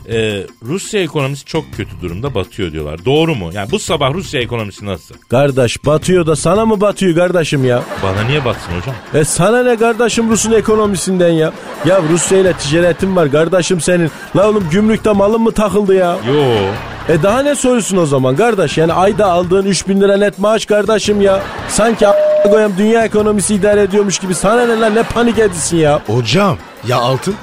[0.09, 3.05] e, Rusya ekonomisi çok kötü durumda batıyor diyorlar.
[3.05, 3.49] Doğru mu?
[3.53, 5.15] Yani bu sabah Rusya ekonomisi nasıl?
[5.29, 7.83] Kardeş batıyor da sana mı batıyor kardeşim ya?
[8.03, 8.95] Bana niye batsın hocam?
[9.13, 11.53] E sana ne kardeşim Rus'un ekonomisinden ya?
[11.85, 14.11] Ya Rusya ile ticaretin var kardeşim senin.
[14.35, 16.17] La oğlum gümrükte malın mı takıldı ya?
[16.27, 16.43] Yo.
[17.09, 18.77] E daha ne soruyorsun o zaman kardeş?
[18.77, 21.41] Yani ayda aldığın 3000 lira net maaş kardeşim ya.
[21.69, 22.05] Sanki
[22.43, 24.35] koyayım dünya ekonomisi idare ediyormuş gibi.
[24.35, 26.01] Sana ne lan ne panik edisin ya?
[26.07, 27.35] Hocam ya altın?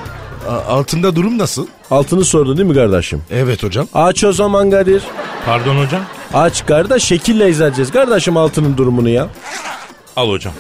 [0.49, 1.67] A- altında durum nasıl?
[1.91, 3.23] Altını sordun değil mi kardeşim?
[3.31, 3.87] Evet hocam.
[3.95, 5.03] Aç o zaman Kadir.
[5.47, 6.01] Pardon hocam.
[6.35, 9.29] Aç kardeş şekille izleyeceğiz kardeşim altının durumunu ya.
[10.17, 10.53] Al hocam.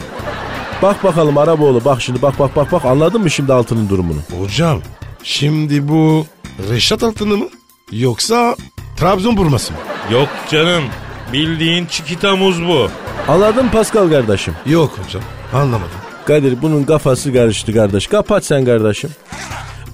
[0.82, 4.18] Bak bakalım Araboğlu bak şimdi bak bak bak bak anladın mı şimdi altının durumunu?
[4.40, 4.80] Hocam
[5.22, 6.26] şimdi bu
[6.70, 7.46] Reşat altını mı?
[7.92, 8.56] Yoksa
[8.96, 9.78] Trabzon burması mı?
[10.12, 10.84] Yok canım.
[11.32, 12.88] Bildiğin çikita muz bu.
[13.28, 14.54] Anladın mı Pascal kardeşim?
[14.66, 15.22] Yok hocam
[15.52, 15.96] anlamadım.
[16.26, 18.06] Kadir bunun kafası karıştı kardeş.
[18.06, 19.10] Kapat sen kardeşim.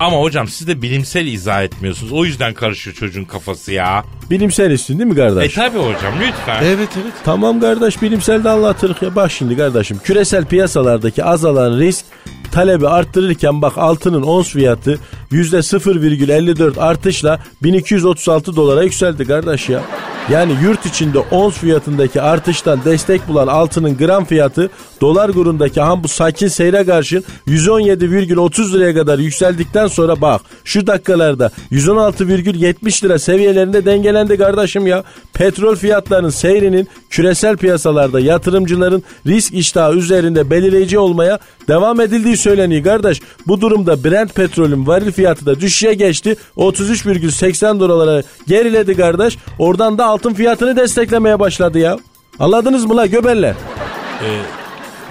[0.01, 2.13] Ama hocam siz de bilimsel izah etmiyorsunuz.
[2.13, 4.05] O yüzden karışıyor çocuğun kafası ya.
[4.31, 5.55] Bilimsel üstün değil mi E kardeş?
[5.55, 6.63] tabi hocam lütfen.
[6.65, 7.13] Evet evet.
[7.25, 9.17] Tamam kardeş bilimsel de anlatırız ya.
[9.17, 12.05] Bak şimdi kardeşim küresel piyasalardaki azalan risk
[12.53, 14.99] talebi arttırırken bak altının ons fiyatı
[15.33, 19.83] %0,54 artışla 1236 dolara yükseldi kardeş ya.
[20.31, 24.71] Yani yurt içinde ons fiyatındaki artıştan destek bulan altının gram fiyatı
[25.01, 31.51] dolar kurundaki ham bu sakin seyre karşın 117,30 liraya kadar yükseldikten sonra bak şu dakikalarda
[31.73, 35.05] 116,70 lira seviyelerinde dengelendi kardeşim ya.
[35.35, 43.21] Petrol fiyatlarının seyrinin küresel piyasalarda yatırımcıların risk iştahı üzerinde belirleyici olmaya devam edildiği söyleniyor kardeş.
[43.47, 46.37] Bu durumda Brent petrolün varil fiyatı da düşüşe geçti.
[46.57, 49.39] 33,80 dolara geriledi kardeş.
[49.59, 51.99] Oradan da altın fiyatını desteklemeye başladı ya.
[52.39, 53.55] Anladınız mı la göberler?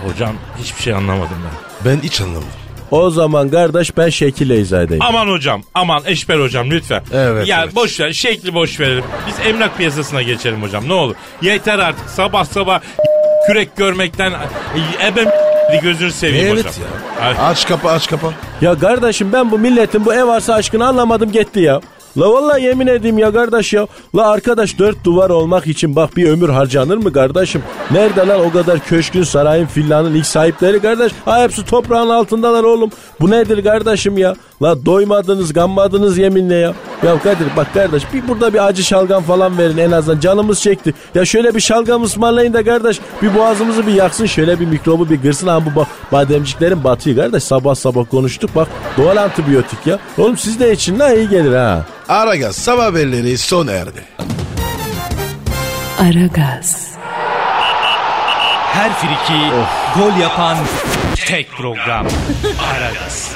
[0.08, 1.92] Hocam hiçbir şey anlamadım ben.
[1.92, 2.48] Ben hiç anlamadım.
[2.92, 5.04] O zaman kardeş ben şekille izah edeyim.
[5.04, 7.04] Aman hocam aman Eşber hocam lütfen.
[7.14, 7.76] Evet, Ya evet.
[7.76, 9.04] boş ver şekli boş verelim.
[9.28, 11.16] Biz emlak piyasasına geçelim hocam ne olur.
[11.42, 12.80] Yeter artık sabah sabah
[13.48, 14.34] kürek görmekten
[15.08, 15.30] ebem
[15.84, 16.74] gözünü seveyim Evet hocam.
[17.22, 17.26] ya.
[17.26, 18.34] Ay, Aç kapa aç kapa.
[18.62, 21.82] Ya kardeşim ben bu milletin bu ev arsa aşkını anlamadım gitti ya.
[22.18, 23.88] La vallahi yemin edeyim ya kardeş ya.
[24.16, 27.64] La arkadaş dört duvar olmak için bak bir ömür harcanır mı kardeşim?
[27.92, 31.12] Nerede lan o kadar köşkün sarayın villanın ilk sahipleri kardeş?
[31.26, 32.90] Ha hepsi toprağın altındalar oğlum.
[33.22, 34.36] Bu nedir kardeşim ya?
[34.62, 36.74] La doymadınız gammadınız yeminle ya.
[37.04, 40.94] Ya Kadir bak kardeş bir burada bir acı şalgam falan verin en azından canımız çekti.
[41.16, 45.22] Ya şöyle bir şalgam ısmarlayın da kardeş bir boğazımızı bir yaksın şöyle bir mikrobu bir
[45.22, 45.48] gırsın.
[45.48, 50.00] Ha bu bak bademciklerin batıyor kardeş sabah sabah konuştuk bak doğal antibiyotik ya.
[50.18, 51.86] Oğlum siz de için la iyi gelir ha.
[52.10, 54.04] Aragaz sabah haberleri sona erdi.
[56.00, 56.96] Aragaz,
[58.74, 59.52] Her friki
[59.98, 60.58] gol yapan
[61.28, 62.08] tek program.
[62.76, 63.32] Aragaz.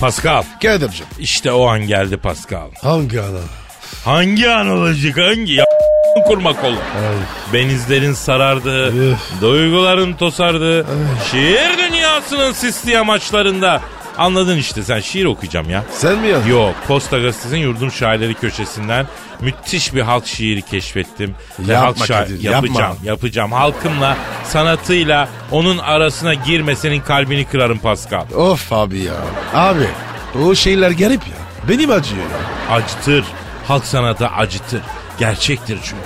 [0.00, 2.70] Pascal Kadir'cim işte o an geldi Pascal.
[2.82, 3.40] hangi ana?
[4.04, 5.64] Hangi an olacak hangi ya
[6.26, 6.76] kurma kolu.
[7.52, 8.92] Benizlerin sarardı,
[9.40, 10.86] duyguların tosardı.
[11.30, 13.80] Şiir dünyasının sisli amaçlarında
[14.18, 15.84] Anladın işte sen şiir okuyacağım ya.
[15.92, 16.50] Sen mi yazdın?
[16.50, 19.06] Yok Posta Gazetesi'nin yurdum şairleri köşesinden
[19.40, 21.34] müthiş bir halk şiiri keşfettim.
[21.58, 22.66] Ve Yapma halk şair- Kadir, yapma.
[22.68, 23.52] yapacağım, yapacağım.
[23.52, 28.24] Halkımla, sanatıyla onun arasına girme senin kalbini kırarım Pascal.
[28.36, 29.14] Of abi ya.
[29.54, 29.86] Abi
[30.44, 31.68] o şeyler garip ya.
[31.68, 32.74] Benim acıyor ya.
[32.76, 33.24] Acıtır.
[33.68, 34.80] Halk sanatı acıtır.
[35.20, 36.02] Gerçektir çünkü.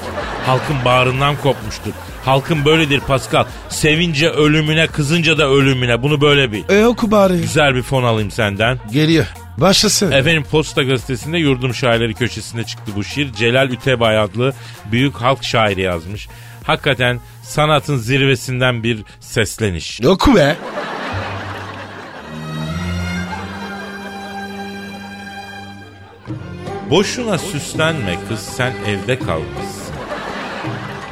[0.47, 1.93] Halkın bağrından kopmuştur.
[2.25, 3.45] Halkın böyledir Pascal.
[3.69, 6.03] Sevince ölümüne, kızınca da ölümüne.
[6.03, 6.69] Bunu böyle bir.
[6.69, 7.41] E oku bari.
[7.41, 8.79] Güzel bir fon alayım senden.
[8.93, 9.27] Geliyor.
[9.59, 10.13] Başlasın.
[10.13, 13.33] Efendim Posta Gazetesi'nde Yurdum Şairleri köşesinde çıktı bu şiir.
[13.33, 14.53] Celal Ütebay adlı
[14.93, 16.29] büyük halk şairi yazmış.
[16.65, 20.01] Hakikaten sanatın zirvesinden bir sesleniş.
[20.01, 20.57] Oku be.
[26.95, 29.95] Boşuna süslenme kız sen evde kalmışsın.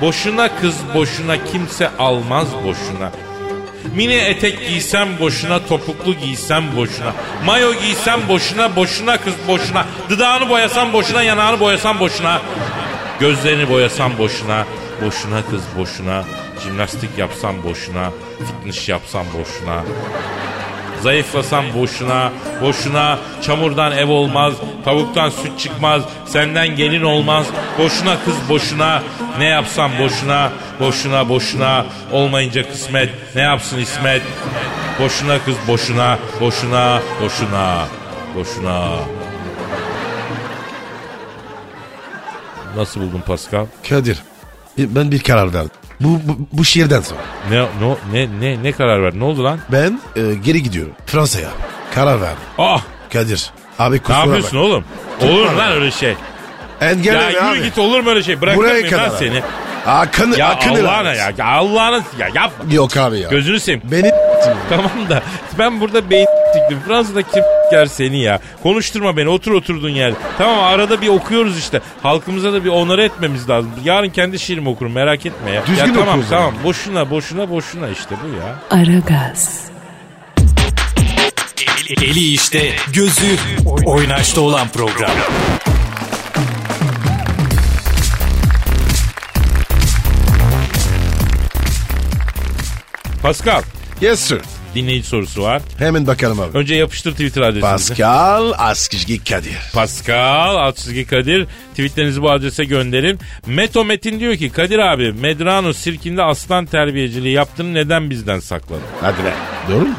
[0.00, 3.12] Boşuna kız boşuna kimse almaz boşuna.
[3.94, 7.12] Mini etek giysem boşuna, topuklu giysem boşuna.
[7.46, 9.86] Mayo giysem boşuna, boşuna kız boşuna.
[10.08, 12.40] Dudağını boyasam boşuna, yanağını boyasam boşuna.
[13.20, 14.64] Gözlerini boyasam boşuna,
[15.04, 16.24] boşuna kız boşuna.
[16.64, 19.82] Jimnastik yapsam boşuna, fitness yapsam boşuna.
[21.02, 22.32] Zayıflasam boşuna,
[22.62, 27.46] boşuna, çamurdan ev olmaz, tavuktan süt çıkmaz, senden gelin olmaz,
[27.78, 29.02] boşuna kız boşuna,
[29.38, 34.22] ne yapsam boşuna, boşuna boşuna, olmayınca kısmet, ne yapsın İsmet,
[35.00, 37.86] boşuna kız boşuna, boşuna, boşuna,
[38.36, 38.88] boşuna.
[42.76, 43.66] Nasıl buldun Pascal?
[43.88, 44.18] Kadir
[44.78, 45.81] ben bir karar verdim.
[46.04, 47.20] Bu, bu, bu şiirden sonra.
[47.50, 49.20] Ne no, ne ne ne karar verdin?
[49.20, 49.58] Ne oldu lan?
[49.72, 51.48] Ben e, geri gidiyorum Fransa'ya.
[51.94, 52.42] Karar verdim.
[52.58, 52.82] Ah!
[53.12, 53.50] Kadir.
[53.78, 54.64] Abi Ne kusura yapıyorsun bak.
[54.66, 54.84] oğlum?
[55.20, 56.14] Olur mu lan öyle şey?
[56.80, 57.62] Engelleme ya yürü abi.
[57.62, 58.40] git olur mu öyle şey?
[58.40, 59.42] Bırakır Buraya kadar lan seni?
[59.86, 61.32] Akın, Ya akın Allah'ına ya.
[61.44, 62.52] Allah'ına ya yap.
[62.70, 63.28] Yok abi ya.
[63.30, 63.82] Gözünü seveyim.
[63.84, 64.10] Beni
[64.68, 65.22] Tamam da
[65.58, 66.78] ben burada beyin siktim.
[66.86, 68.38] Fransa'da kim yer seni ya?
[68.62, 69.28] Konuşturma beni.
[69.28, 70.12] Otur oturduğun yer.
[70.38, 71.80] Tamam arada bir okuyoruz işte.
[72.02, 73.70] Halkımıza da bir onur etmemiz lazım.
[73.84, 75.66] Yarın kendi şiirimi okurum merak etme ya.
[75.66, 76.54] Düzgün ya tamam tamam.
[76.64, 78.80] Boşuna boşuna boşuna işte bu ya.
[78.80, 79.72] Aragaz,
[82.00, 83.36] Eli işte, gözü
[83.84, 85.10] oynaşta olan program.
[93.22, 93.62] Pascal
[94.02, 94.40] Yes sir.
[94.74, 95.62] dinleyici sorusu var.
[95.78, 96.58] Hemen bakalım abi.
[96.58, 97.88] Önce yapıştır Twitter adresinizi.
[97.88, 99.56] Pascal Askizgi Kadir.
[99.74, 103.18] Pascal Altçizgi Kadir tweetlerinizi bu adrese gönderin.
[103.46, 108.82] Meto Metin diyor ki Kadir abi Medrano sirkinde aslan terbiyeciliği yaptığını neden bizden sakladın?
[109.00, 109.32] Hadi be.
[109.70, 109.94] Doğru mu?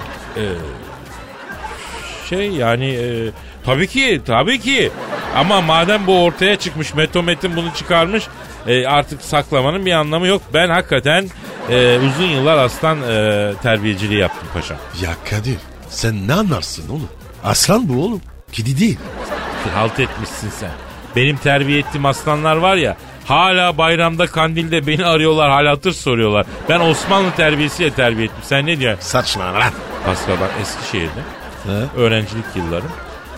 [2.30, 3.30] Şey yani e,
[3.66, 4.92] tabii ki tabii ki
[5.36, 8.24] ama madem bu ortaya çıkmış Meto Metin bunu çıkarmış
[8.68, 10.42] e, artık saklamanın bir anlamı yok.
[10.54, 11.30] Ben hakikaten
[11.70, 14.78] e, uzun yıllar aslan e, terbiyeciliği yaptım paşam.
[15.02, 15.58] Ya Kadir
[15.90, 17.10] sen ne anlarsın oğlum?
[17.44, 18.22] Aslan bu oğlum.
[18.52, 19.00] Kedi değil.
[19.76, 20.72] Halt etmişsin sen.
[21.16, 26.46] Benim terbiye ettiğim aslanlar var ya hala bayramda kandilde beni arıyorlar hal hatır soruyorlar.
[26.70, 28.40] Ben Osmanlı terbiyesiyle terbiye ettim.
[28.44, 29.02] Sen ne diyorsun?
[29.02, 29.74] Saçma lan.
[30.06, 31.22] Pascal bak Eskişehir'de
[31.66, 32.00] He?
[32.02, 32.92] öğrencilik yıllarım.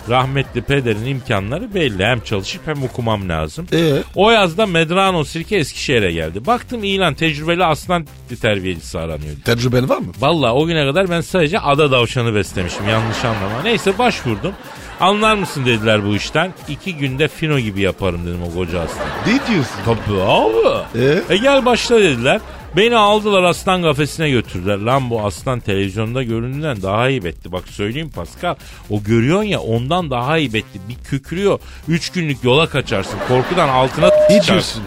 [0.10, 2.06] Rahmetli pederin imkanları belli.
[2.06, 3.68] Hem çalışıp hem okumam lazım.
[3.74, 3.94] Ee?
[4.16, 6.46] O yazda Medrano Sirke Eskişehir'e geldi.
[6.46, 8.08] Baktım ilan tecrübeli aslan
[8.42, 9.36] terbiyecisi aranıyor.
[9.46, 10.12] Tecrüben var mı?
[10.20, 13.62] Vallahi o güne kadar ben sadece ada davşanı beslemişim yanlış anlama.
[13.64, 14.54] Neyse başvurdum.
[15.00, 16.54] Anlar mısın dediler bu işten.
[16.70, 19.08] İki günde fino gibi yaparım dedim o koca aslan.
[19.28, 19.76] Ne diyorsun?
[19.86, 20.78] Tabii abi.
[20.96, 21.24] Ee?
[21.34, 22.42] E gel başla dediler.
[22.78, 24.78] Beni aldılar aslan kafesine götürdüler.
[24.78, 27.52] Lan bu aslan televizyonda göründüğünden daha heybetli.
[27.52, 28.56] Bak söyleyeyim Pascal.
[28.90, 30.80] O görüyorsun ya ondan daha heybetli.
[30.90, 31.60] Bir kükrüyor.
[31.88, 33.20] Üç günlük yola kaçarsın.
[33.28, 34.12] Korkudan altına
[34.42, 34.84] çıkarsın.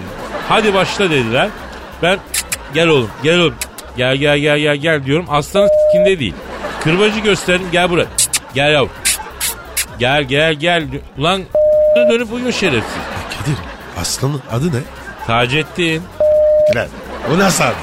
[0.48, 1.48] Hadi başla dediler.
[2.02, 2.18] Ben
[2.74, 3.54] gel oğlum gel oğlum.
[3.96, 5.26] Gel gel gel gel gel diyorum.
[5.28, 6.34] Aslanın s**kinde değil.
[6.80, 8.08] Kırbacı gösterdim gel buraya.
[8.54, 8.90] Gel yavrum.
[9.98, 10.86] Gel gel gel.
[11.18, 11.42] Ulan
[12.10, 12.92] dönüp uyuyor şerefsiz.
[13.38, 13.56] Kadir
[14.00, 14.80] aslanın adı ne?
[15.26, 16.02] Taceddin.
[16.74, 16.88] Lan
[17.34, 17.74] o nasıl adı?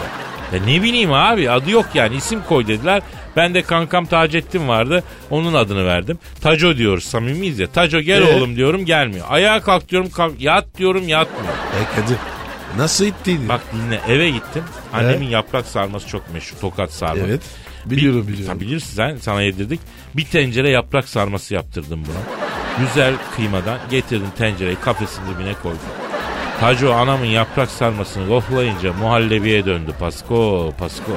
[0.53, 3.01] Ya ne bileyim abi adı yok yani isim koy dediler.
[3.35, 5.03] Ben de kankam Taceddin vardı.
[5.29, 6.19] Onun adını verdim.
[6.41, 7.67] Taco diyoruz samimiyiz ya.
[7.67, 8.33] Taco gel Ee?
[8.33, 9.25] oğlum diyorum gelmiyor.
[9.29, 10.41] Ayağa kalk diyorum kalk.
[10.41, 11.53] Yat diyorum yatmıyor.
[11.53, 12.17] E Kadir
[12.77, 13.49] nasıl ittiydin?
[13.49, 14.63] Bak dinle eve gittim.
[14.93, 16.57] Annemin yaprak sarması çok meşhur.
[16.61, 17.23] Tokat sarma.
[17.27, 17.41] Evet.
[17.85, 18.53] Biliyorum Bir- biliyorum.
[18.57, 19.79] Tabii bilirsin sen sana yedirdik.
[20.15, 22.21] Bir tencere yaprak sarması yaptırdım buna.
[22.87, 25.79] Güzel kıymadan getirdim tencereyi kafesin dibine koydum.
[26.59, 31.11] Taco anamın yaprak sarmasını koklayınca muhallebiye döndü Pasko Pasko.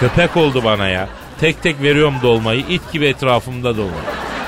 [0.00, 1.08] Köpek oldu bana ya.
[1.40, 3.90] Tek tek veriyorum dolmayı it gibi etrafımda dolma.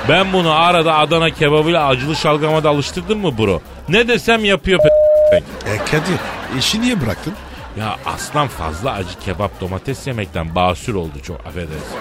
[0.09, 3.61] Ben bunu arada Adana kebabıyla acılı şalgama da alıştırdım mı bro?
[3.89, 5.39] Ne desem yapıyor pe-
[5.75, 6.19] E Kadir
[6.59, 7.33] işi niye bıraktın?
[7.79, 11.97] ya aslan fazla acı kebap domates yemekten basür oldu çok affedersin.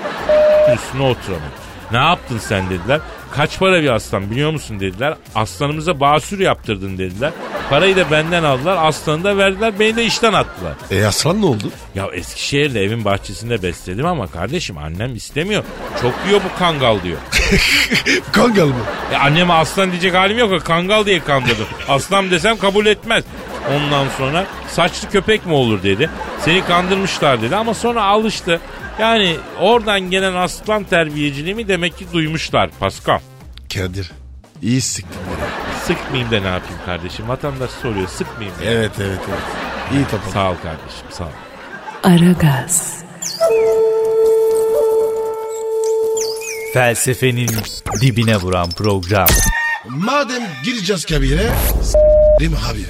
[0.76, 1.52] Üstüne oturamıyor.
[1.92, 3.00] Ne yaptın sen dediler.
[3.36, 5.16] Kaç para bir aslan biliyor musun dediler.
[5.36, 7.32] Aslanımıza basür yaptırdın dediler.
[7.70, 8.78] Parayı da benden aldılar.
[8.88, 9.80] Aslanı da verdiler.
[9.80, 10.74] Beni de işten attılar.
[10.92, 11.72] E aslan ne oldu?
[11.96, 15.64] Ya Eskişehir'de evin bahçesinde besledim ama kardeşim annem istemiyor.
[16.02, 17.18] Çok diyor bu kangal diyor.
[18.32, 18.74] Kangal mı?
[19.14, 20.66] E anneme aslan diyecek halim yok.
[20.66, 21.68] Kangal diye kandırdım.
[21.90, 23.24] Aslan desem kabul etmez.
[23.76, 26.10] Ondan sonra saçlı köpek mi olur dedi.
[26.40, 28.62] Seni kandırmışlar dedi ama sonra alıştı.
[29.00, 33.20] Yani oradan gelen aslan terbiyeciliğimi demek ki duymuşlar Pascal.
[33.74, 34.12] Kadir.
[34.62, 35.78] İyi siktin beni.
[35.84, 37.28] Sıkmayayım da ne yapayım kardeşim?
[37.28, 38.56] Vatandaş soruyor sıkmayayım.
[38.66, 38.72] ya.
[38.72, 39.40] Evet evet evet.
[39.94, 40.30] İyi topa.
[40.34, 41.30] Sağ ol kardeşim sağ ol.
[42.04, 42.98] Aragaz,
[46.74, 47.50] Felsefenin
[48.02, 49.28] dibine vuran program.
[49.90, 51.50] Madem gireceğiz kabire.
[51.84, 52.86] S**rim abi.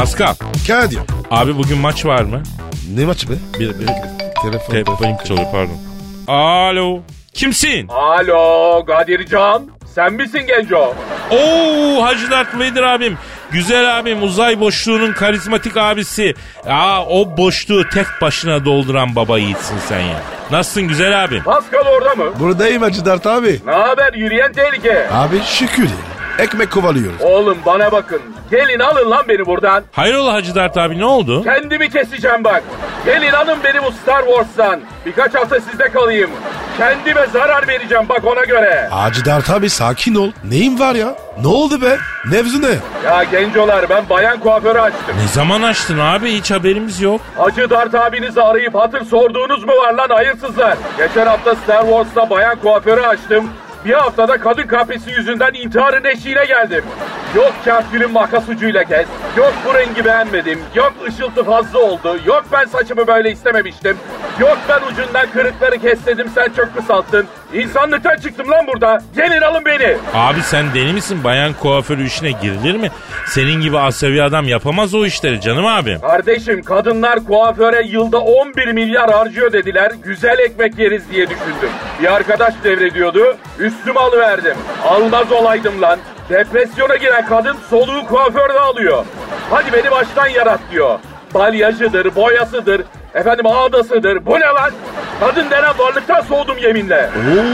[0.00, 0.34] Pascal
[0.66, 0.98] Kadir.
[1.30, 2.42] abi bugün maç var mı?
[2.96, 3.34] Ne maçı be?
[3.58, 3.86] Bir, bir,
[4.42, 4.72] Telefon.
[4.72, 5.78] telefonum çalıyor pardon.
[6.28, 7.00] Alo.
[7.34, 7.88] Kimsin?
[7.88, 9.62] Alo Kadircan.
[9.94, 10.94] Sen misin Genco?
[11.30, 13.18] Oo Hacı Dert Vedir abim.
[13.50, 16.34] Güzel abim uzay boşluğunun karizmatik abisi.
[16.66, 20.20] Aa o boşluğu tek başına dolduran baba yiğitsin sen ya.
[20.50, 21.42] Nasılsın güzel abim?
[21.44, 22.40] Pascal orada mı?
[22.40, 23.60] Buradayım Hacı Dert abi.
[23.66, 25.10] Ne haber yürüyen tehlike?
[25.12, 26.09] Abi şükür ya.
[26.40, 27.20] Ekmek kovalıyoruz.
[27.22, 28.20] Oğlum bana bakın.
[28.50, 29.84] Gelin alın lan beni buradan.
[29.92, 31.44] Hayrola Hacı Dert abi ne oldu?
[31.44, 32.62] Kendimi keseceğim bak.
[33.04, 34.80] Gelin alın beni bu Star Wars'tan.
[35.06, 36.30] Birkaç hafta sizde kalayım.
[36.78, 38.88] Kendime zarar vereceğim bak ona göre.
[38.90, 40.30] Hacı Dert abi sakin ol.
[40.44, 41.14] Neyin var ya?
[41.42, 41.98] Ne oldu be?
[42.30, 42.74] Nevzu ne?
[43.04, 45.16] Ya gencolar ben bayan kuaförü açtım.
[45.22, 47.20] Ne zaman açtın abi hiç haberimiz yok.
[47.36, 50.76] Hacı Dart abinizi arayıp hatır sorduğunuz mu var lan hayırsızlar?
[50.98, 53.50] Geçen hafta Star Wars'ta bayan kuaförü açtım.
[53.84, 56.84] Bir haftada kadın kahvesi yüzünden intiharın eşiğine geldim.
[57.36, 59.06] Yok kahkülün makas ucuyla kes.
[59.36, 60.58] Yok bu rengi beğenmedim.
[60.74, 62.16] Yok ışıltı fazla oldu.
[62.26, 63.96] Yok ben saçımı böyle istememiştim.
[64.40, 67.26] Yok ben ucundan kırıkları kes dedim sen çok kısalttın.
[67.54, 69.02] İnsanlıktan çıktım lan burada.
[69.16, 69.96] Gelin alın beni.
[70.14, 71.24] Abi sen deli misin?
[71.24, 72.90] Bayan kuaförü işine girilir mi?
[73.26, 76.00] Senin gibi asavi adam yapamaz o işleri canım abim.
[76.00, 79.92] Kardeşim kadınlar kuaföre yılda 11 milyar harcıyor dediler.
[80.04, 81.70] Güzel ekmek yeriz diye düşündüm.
[82.02, 83.36] Bir arkadaş devrediyordu.
[83.70, 84.56] Üstüme alıverdim.
[84.88, 85.98] Almaz olaydım lan.
[86.28, 89.04] Depresyona giren kadın soluğu kuaförde alıyor.
[89.50, 90.98] Hadi beni baştan yarat diyor.
[91.34, 92.82] Balyajıdır, boyasıdır,
[93.14, 94.26] efendim ağdasıdır.
[94.26, 94.70] Bu ne lan?
[95.20, 97.10] Kadın denen varlıktan soğudum yeminle.
[97.16, 97.44] Oo.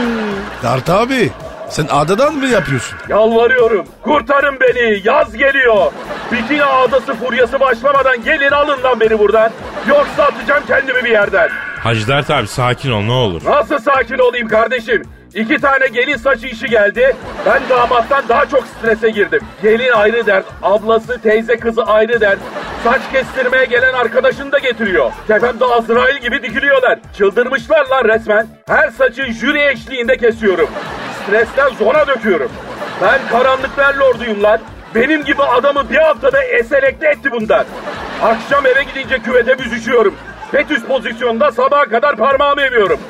[0.63, 1.31] Dert abi.
[1.69, 2.99] Sen adadan mı yapıyorsun?
[3.09, 3.87] Yalvarıyorum.
[4.03, 5.01] Kurtarın beni.
[5.05, 5.93] Yaz geliyor.
[6.33, 9.51] Bikini ağdası furyası başlamadan gelin alın lan beni buradan.
[9.89, 11.49] Yoksa atacağım kendimi bir yerden.
[11.83, 13.43] Hacı Dert abi sakin ol ne olur.
[13.45, 15.03] Nasıl sakin olayım kardeşim?
[15.37, 17.17] İki tane gelin saçı işi geldi.
[17.47, 19.41] Ben damattan daha çok strese girdim.
[19.63, 22.39] Gelin ayrı dert, ablası, teyze kızı ayrı dert.
[22.85, 25.13] Saç kestirmeye gelen arkadaşını da getiriyor.
[25.29, 26.99] Tepemde Azrail gibi dikiliyorlar.
[27.17, 28.47] Çıldırmışlar lan resmen.
[28.69, 30.69] Her saçı jüri eşliğinde kesiyorum.
[31.23, 32.53] Stresten zona döküyorum.
[33.03, 34.59] Ben karanlıklar lorduyum lan.
[34.95, 37.65] Benim gibi adamı bir haftada eselekte etti bundan.
[38.23, 40.15] Akşam eve gidince küvete büzüşüyorum.
[40.53, 43.01] Fetüs pozisyonda sabaha kadar parmağımı emiyorum.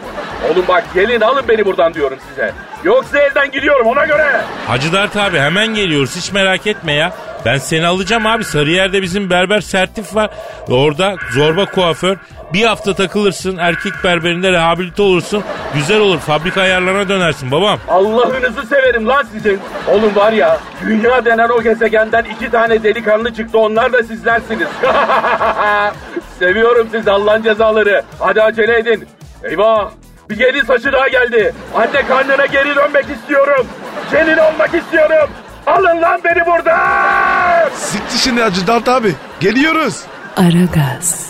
[0.50, 2.52] Oğlum bak gelin alın beni buradan diyorum size.
[2.84, 4.40] Yoksa elden gidiyorum ona göre.
[4.66, 7.12] Hacı Dert abi hemen geliyoruz hiç merak etme ya.
[7.44, 8.44] Ben seni alacağım abi.
[8.44, 10.30] Sarıyer'de bizim berber sertif var.
[10.70, 12.16] Orada zorba kuaför.
[12.52, 13.56] Bir hafta takılırsın.
[13.56, 15.44] Erkek berberinde rehabilite olursun.
[15.74, 16.18] Güzel olur.
[16.18, 17.78] Fabrika ayarlarına dönersin babam.
[17.88, 19.60] Allah'ınızı severim lan sizin.
[19.88, 24.68] Oğlum var ya dünya denen o gezegenden iki tane delikanlı çıktı onlar da sizlersiniz.
[26.38, 28.02] Seviyorum siz Allah'ın cezaları.
[28.18, 29.08] Hadi acele edin.
[29.44, 29.90] Eyvah
[30.30, 31.54] bir gelin saçı daha geldi.
[31.74, 33.66] Anne karnına geri dönmek istiyorum.
[34.12, 35.30] Gelin olmak istiyorum.
[35.66, 37.68] Alın lan beni buradan.
[37.74, 39.14] Siktir şimdi Hacı Dert abi.
[39.40, 40.02] Geliyoruz.
[40.36, 41.26] Aragaz,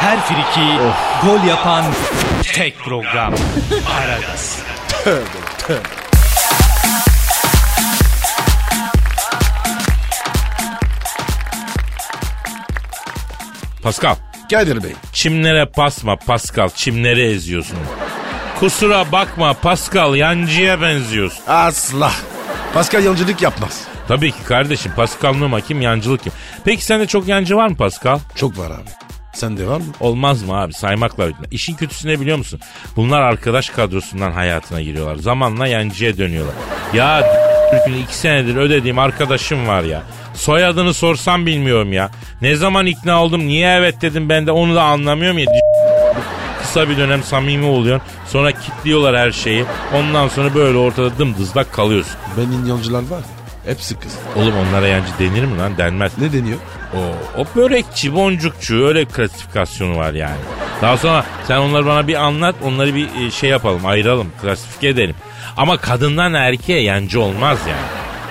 [0.00, 0.78] Her friki
[1.26, 1.84] gol yapan
[2.54, 3.34] tek program.
[3.98, 4.62] Aragaz.
[13.82, 14.16] Pascal.
[14.50, 14.92] Kadir Bey.
[15.12, 16.68] Çimlere basma Pascal.
[16.68, 17.78] Çimleri eziyorsun.
[18.60, 21.42] Kusura bakma Pascal yancıya benziyorsun.
[21.48, 22.12] Asla.
[22.74, 23.82] Pascal yancılık yapmaz.
[24.08, 26.32] Tabii ki kardeşim Pascal Numa kim yancılık kim.
[26.64, 28.18] Peki sende çok yancı var mı Pascal?
[28.36, 28.88] Çok var abi.
[29.34, 29.84] Sende var mı?
[30.00, 31.48] Olmaz mı abi saymakla bitmez.
[31.52, 32.60] İşin kötüsü ne biliyor musun?
[32.96, 35.16] Bunlar arkadaş kadrosundan hayatına giriyorlar.
[35.16, 36.54] Zamanla yancıya dönüyorlar.
[36.94, 37.22] Ya
[37.70, 40.02] Türk'ün iki senedir ödediğim arkadaşım var ya.
[40.34, 42.10] Soyadını sorsam bilmiyorum ya.
[42.42, 45.46] Ne zaman ikna oldum niye evet dedim ben de onu da anlamıyorum ya.
[46.62, 48.08] Kısa bir dönem samimi oluyorsun.
[48.26, 49.64] Sonra kitliyorlar her şeyi.
[49.94, 52.16] Ondan sonra böyle ortada dımdızlak kalıyorsun.
[52.36, 53.22] Benim yancılar var.
[53.66, 54.18] Hepsi kız.
[54.36, 55.78] Oğlum onlara yancı denir mi lan?
[55.78, 56.18] Denmez.
[56.18, 56.58] Ne deniyor?
[56.94, 57.00] O,
[57.40, 60.36] o börekçi, boncukçu öyle klasifikasyonu var yani.
[60.82, 65.14] Daha sonra sen onları bana bir anlat, onları bir e, şey yapalım, ayıralım, klasifike edelim.
[65.56, 67.86] Ama kadından erkeğe yancı olmaz yani.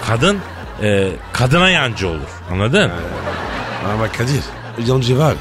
[0.07, 0.39] Kadın
[0.83, 2.29] e, kadına yancı olur.
[2.51, 2.91] Anladın?
[3.93, 4.43] Ama Kadir
[4.87, 5.33] yancı var.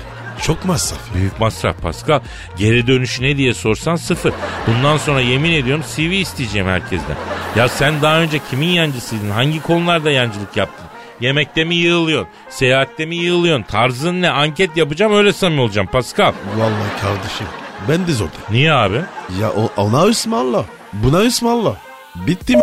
[0.43, 1.01] Çok masraf.
[1.15, 2.21] Büyük masraf Pascal.
[2.57, 4.33] Geri dönüşü ne diye sorsan sıfır.
[4.67, 7.17] Bundan sonra yemin ediyorum CV isteyeceğim herkesten.
[7.57, 9.31] Ya sen daha önce kimin yancısıydın?
[9.31, 10.87] Hangi konularda yancılık yaptın?
[11.21, 12.29] Yemekte mi yığılıyorsun?
[12.51, 13.63] Seyahatte mi yığılıyorsun?
[13.63, 14.31] Tarzın ne?
[14.31, 16.33] Anket yapacağım öyle samimi olacağım Pascal.
[16.57, 17.47] Vallahi kardeşim
[17.89, 18.33] ben de zorda.
[18.51, 19.01] Niye abi?
[19.41, 20.65] Ya o, ona ısmarla.
[20.93, 21.77] Buna ısmarla.
[22.15, 22.63] Bitti mi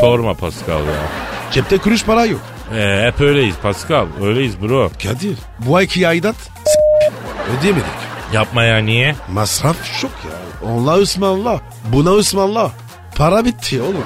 [0.00, 1.29] Sorma Pascal ya.
[1.52, 2.40] Cepte kuruş para yok.
[2.76, 4.06] Ee, hep öyleyiz Pascal.
[4.22, 4.90] Öyleyiz bro.
[5.02, 7.12] Kadir bu ayki aidat s-
[7.58, 7.86] ödeyemedik.
[8.32, 9.14] Yapma ya niye?
[9.32, 10.68] Masraf çok ya.
[10.70, 11.60] Ona ısmarla.
[11.92, 12.70] Buna ısmarla.
[13.16, 14.04] Para bitti oğlum.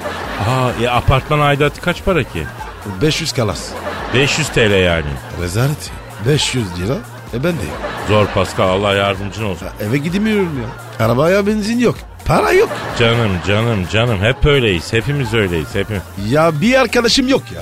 [0.49, 2.43] Aa, ya apartman aidatı kaç para ki?
[3.01, 3.69] 500 kalas.
[4.13, 5.05] 500 TL yani.
[5.41, 5.91] Rezalet
[6.25, 6.31] ya.
[6.31, 6.93] 500 lira.
[7.33, 7.61] E ben de.
[8.07, 9.67] Zor Pascal Allah yardımcın olsun.
[9.89, 11.05] Eve gidemiyorum ya.
[11.05, 11.95] Arabaya benzin yok.
[12.25, 12.69] Para yok.
[12.99, 14.93] Canım canım canım hep öyleyiz.
[14.93, 15.67] Hepimiz öyleyiz.
[15.73, 16.01] Hepimiz.
[16.29, 17.61] Ya bir arkadaşım yok ya.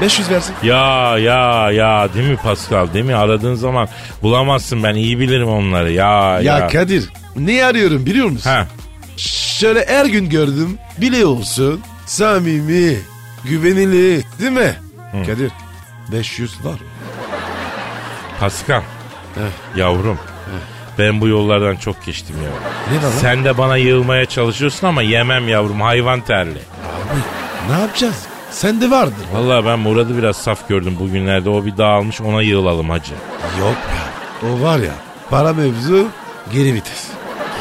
[0.00, 0.54] 500 versin.
[0.62, 3.14] Ya ya ya değil mi Pascal değil mi?
[3.14, 3.88] Aradığın zaman
[4.22, 5.92] bulamazsın ben iyi bilirim onları.
[5.92, 6.58] Ya ya.
[6.58, 8.50] Ya Kadir ne arıyorum biliyor musun?
[8.50, 8.66] Ha.
[9.16, 10.78] Şöyle her gün gördüm.
[10.98, 11.80] Biliyorsun.
[12.06, 12.96] Samimi.
[13.44, 14.24] Güvenilir.
[14.40, 14.74] Değil mi?
[15.26, 15.50] Kadir
[16.12, 16.78] 500 var.
[18.40, 18.82] Pascal.
[19.76, 20.18] Yavrum.
[20.98, 22.50] Ben bu yollardan çok geçtim ya.
[22.96, 23.10] Ne lan?
[23.10, 26.58] Sen de bana yığılmaya çalışıyorsun ama yemem yavrum hayvan terli.
[27.70, 28.26] Ne yapacağız?
[28.50, 29.14] Sende vardır.
[29.32, 31.50] Vallahi ben Murat'ı biraz saf gördüm bugünlerde.
[31.50, 33.12] O bir dağılmış ona yığılalım hacı.
[33.60, 33.76] Yok
[34.42, 34.48] ya.
[34.48, 34.92] O var ya.
[35.30, 36.08] Para mevzu
[36.52, 37.06] geri vites.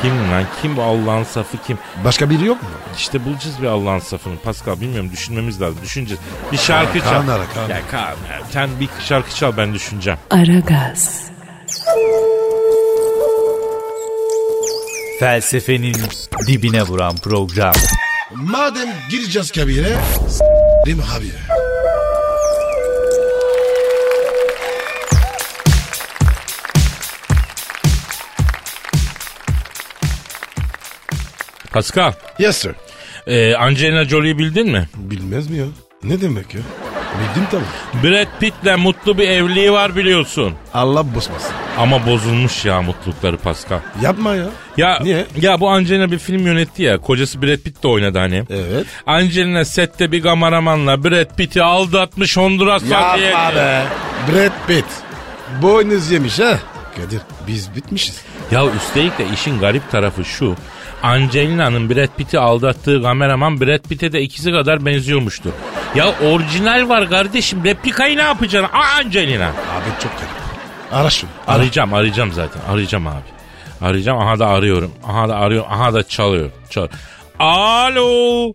[0.02, 0.44] Kim lan?
[0.62, 1.78] Kim bu Allah'ın safı kim?
[2.06, 2.70] Başka biri yok mu?
[2.98, 4.38] İşte bulacağız bir Allah'ın safını.
[4.40, 5.80] Pascal bilmiyorum düşünmemiz lazım.
[5.84, 6.22] Düşüneceğiz.
[6.52, 7.10] Bir şarkı çal.
[7.10, 7.70] Kaan ara, Kaan.
[7.70, 8.16] Ya Kaan,
[8.52, 10.20] sen bir şarkı çal ben düşüneceğim.
[10.32, 11.22] Aragaz,
[15.20, 15.96] Felsefenin
[16.48, 17.74] dibine vuran program.
[18.36, 19.96] Madem gireceğiz kabire.
[20.30, 21.32] S**rim abi.
[31.74, 32.76] Pascal, Yes sir.
[33.28, 34.88] e, Angelina Jolie'yi bildin mi?
[34.96, 35.66] Bilmez mi ya?
[36.04, 36.62] Ne demek ya?
[37.20, 38.04] Bildim tabii.
[38.12, 40.54] Brad Pitt'le mutlu bir evliliği var biliyorsun.
[40.74, 41.52] Allah bozmasın.
[41.78, 43.80] Ama bozulmuş ya mutlulukları Pascal.
[44.02, 44.46] Yapma ya.
[44.78, 45.26] Ya Niye?
[45.42, 46.98] ya bu Angelina bir film yönetti ya.
[46.98, 48.44] Kocası Brad Pitt de oynadı hani.
[48.50, 48.86] Evet.
[49.06, 53.28] Angelina sette bir kameramanla Brad Pitt'i aldatmış Honduras'a diye.
[53.30, 53.84] Yapma be.
[54.32, 54.86] Brad Pitt.
[55.62, 56.60] Boynuz yemiş ha.
[56.96, 58.22] Kadir biz bitmişiz.
[58.52, 60.56] Ya üstelik de işin garip tarafı şu.
[61.04, 65.52] Angelina'nın Brad Pitt'i aldattığı kameraman Brad Pitt'e de ikisi kadar benziyormuştu.
[65.96, 67.64] Ya orijinal var kardeşim.
[67.64, 68.78] Replikayı ne yapacaksın?
[68.78, 69.48] Aa Angelina.
[69.48, 70.37] Abi çok garip.
[70.92, 71.30] Ara şunu.
[71.48, 71.56] Ara.
[71.58, 72.62] Arayacağım arayacağım zaten.
[72.74, 73.24] Arayacağım abi.
[73.82, 74.18] Arayacağım.
[74.20, 74.92] Aha da arıyorum.
[75.08, 75.72] Aha da arıyorum.
[75.72, 76.50] Aha da çalıyor.
[76.70, 76.88] Çal.
[77.40, 78.54] Alo.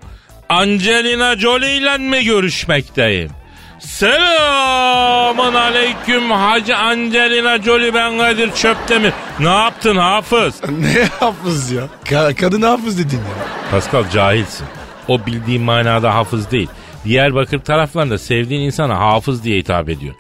[0.49, 3.30] Angelina Jolie ile mi görüşmekteyim?
[3.78, 9.12] Selamun aleyküm Hacı Angelina Jolie ben Kadir Çöptemir.
[9.41, 10.61] Ne yaptın Hafız?
[10.68, 11.83] ne hafız ya?
[12.05, 13.47] Ka- kadın hafız dedin ya.
[13.70, 14.66] Pascal cahilsin.
[15.09, 16.68] O bildiğin manada hafız değil.
[17.05, 20.14] Diyarbakır taraflarında sevdiğin insana hafız diye hitap ediyor.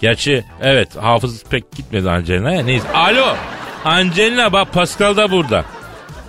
[0.00, 2.62] Gerçi evet hafız pek gitmedi Angelina'ya.
[2.62, 2.92] Neyse.
[2.94, 3.36] Alo.
[3.84, 5.64] Angelina bak Pascal da burada.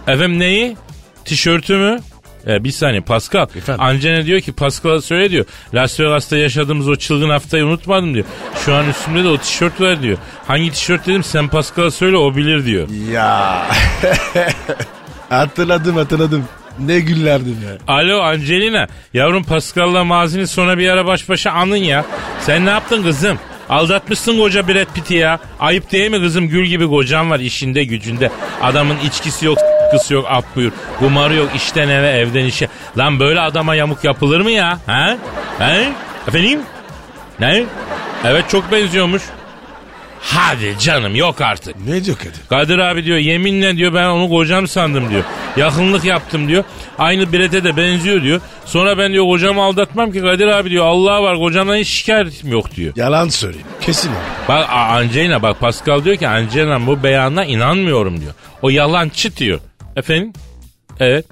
[0.07, 0.77] Efendim neyi?
[1.25, 1.99] Tişörtü mü?
[2.47, 3.47] Ee, bir saniye Pascal.
[3.55, 3.83] Efendim?
[3.83, 5.45] Angelina diyor ki Pascal'a söyle diyor.
[5.73, 8.25] Las Vegas'ta yaşadığımız o çılgın haftayı unutmadım diyor.
[8.65, 10.17] Şu an üstümde de o tişört var diyor.
[10.47, 12.87] Hangi tişört dedim sen Pascal'a söyle o bilir diyor.
[13.11, 13.65] Ya.
[15.29, 16.45] hatırladım hatırladım.
[16.79, 17.77] Ne günlerdi be.
[17.87, 18.87] Alo Angelina.
[19.13, 22.05] Yavrum Pascal'la mazini sonra bir ara baş başa anın ya.
[22.41, 23.39] Sen ne yaptın kızım?
[23.69, 25.39] Aldatmışsın koca Brad Pitt'i ya.
[25.59, 26.47] Ayıp değil mi kızım?
[26.47, 28.31] Gül gibi kocan var işinde gücünde.
[28.61, 29.57] Adamın içkisi yok
[29.91, 30.71] kısı yok af buyur.
[30.99, 32.67] Kumarı yok işten eve evden işe.
[32.97, 34.79] Lan böyle adama yamuk yapılır mı ya?
[34.85, 35.17] Ha?
[35.59, 35.89] He?
[36.27, 36.59] Efendim?
[37.39, 37.63] Ne?
[38.25, 39.21] Evet çok benziyormuş.
[40.21, 41.75] Hadi canım yok artık.
[41.87, 42.33] Ne diyor Kadir?
[42.49, 45.23] Kadir abi diyor yeminle diyor ben onu kocam sandım diyor.
[45.57, 46.63] Yakınlık yaptım diyor.
[46.97, 48.41] Aynı Bret'e de benziyor diyor.
[48.65, 50.85] Sonra ben diyor kocamı aldatmam ki Kadir abi diyor.
[50.85, 52.93] Allah var kocamdan hiç şikayetim yok diyor.
[52.95, 53.67] Yalan söyleyeyim.
[53.81, 54.17] Kesin abi.
[54.47, 58.33] Bak Angelina bak Pascal diyor ki Angelina bu beyanına inanmıyorum diyor.
[58.61, 59.59] O yalancı diyor.
[59.95, 60.33] Efendim?
[60.99, 61.25] Evet.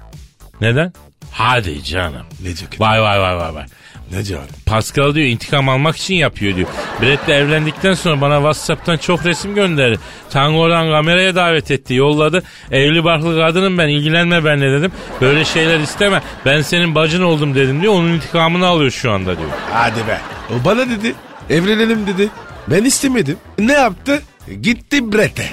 [0.60, 0.92] Neden?
[1.32, 2.26] Hadi canım.
[2.42, 2.80] Ne diyor Kadir?
[2.80, 3.64] Vay vay vay vay vay.
[4.12, 4.40] Ne diyor?
[4.66, 6.68] Pascal diyor intikam almak için yapıyor diyor.
[7.02, 9.98] Brett'le evlendikten sonra bana Whatsapp'tan çok resim gönderdi.
[10.30, 12.42] Tango'dan kameraya davet etti yolladı.
[12.70, 14.92] Evli barklı kadınım ben ilgilenme benimle dedim.
[15.20, 17.92] Böyle şeyler isteme ben senin bacın oldum dedim diyor.
[17.92, 19.50] Onun intikamını alıyor şu anda diyor.
[19.72, 20.20] Hadi be.
[20.50, 21.14] O bana dedi.
[21.50, 22.28] Evlenelim dedi.
[22.68, 23.36] Ben istemedim.
[23.58, 24.22] Ne yaptı?
[24.62, 25.46] Gitti Brett'e.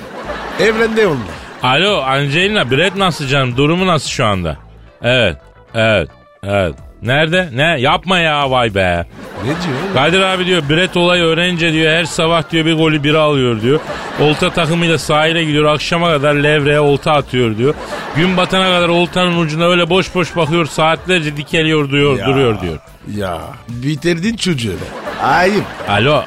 [0.59, 1.23] Evlendi onunla.
[1.63, 4.57] Alo Angelina Brett nasıl canım durumu nasıl şu anda?
[5.01, 5.37] Evet
[5.73, 6.09] evet
[6.43, 6.75] evet.
[7.03, 7.49] Nerede?
[7.53, 7.81] Ne?
[7.81, 9.05] Yapma ya vay be.
[9.43, 9.55] Ne diyor?
[9.85, 9.93] oğlum?
[9.93, 13.79] Kadir abi diyor Brett olayı öğrenince diyor her sabah diyor bir golü biri alıyor diyor.
[14.21, 17.73] Olta takımıyla sahile gidiyor akşama kadar levreye olta atıyor diyor.
[18.15, 22.25] Gün batana kadar oltanın ucuna öyle boş boş bakıyor saatlerce dikeliyor diyor Ya.
[22.25, 22.79] duruyor diyor.
[23.15, 25.23] Ya bitirdin çocuğu be.
[25.25, 25.63] Ayıp.
[25.89, 26.23] Alo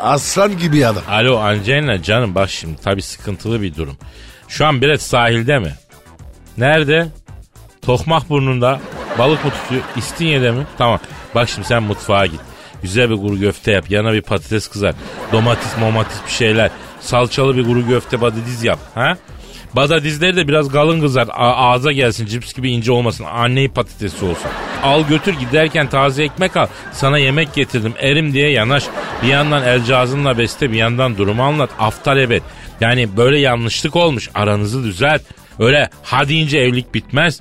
[0.00, 1.02] Aslan gibi adam.
[1.10, 3.96] alo Angelina canım bak şimdi tabi sıkıntılı bir durum.
[4.48, 5.72] Şu an Brett sahilde mi?
[6.58, 7.06] Nerede?
[7.86, 8.80] Tokmak burnunda.
[9.18, 9.82] Balık mı tutuyor?
[9.96, 10.66] İstinye'de mi?
[10.78, 10.98] Tamam.
[11.34, 12.40] Bak şimdi sen mutfağa git.
[12.82, 13.90] Güzel bir kuru köfte yap.
[13.90, 14.94] Yana bir patates kızar.
[15.32, 16.70] Domates, momatis bir şeyler.
[17.00, 18.78] Salçalı bir kuru köfte badadiz yap.
[18.94, 19.16] Ha?
[19.74, 21.28] Badadizleri de biraz kalın kızar.
[21.28, 22.26] A- ağza gelsin.
[22.26, 23.24] Cips gibi ince olmasın.
[23.24, 24.50] Anneyi patatesi olsun.
[24.82, 26.66] Al götür giderken taze ekmek al.
[26.92, 27.94] Sana yemek getirdim.
[27.98, 28.84] Erim diye yanaş.
[29.22, 31.70] Bir yandan el cihazınla beste bir yandan durumu anlat.
[31.78, 32.42] Aftar evet.
[32.80, 34.30] Yani böyle yanlışlık olmuş.
[34.34, 35.22] Aranızı düzelt.
[35.58, 37.40] Öyle ha deyince evlilik bitmez.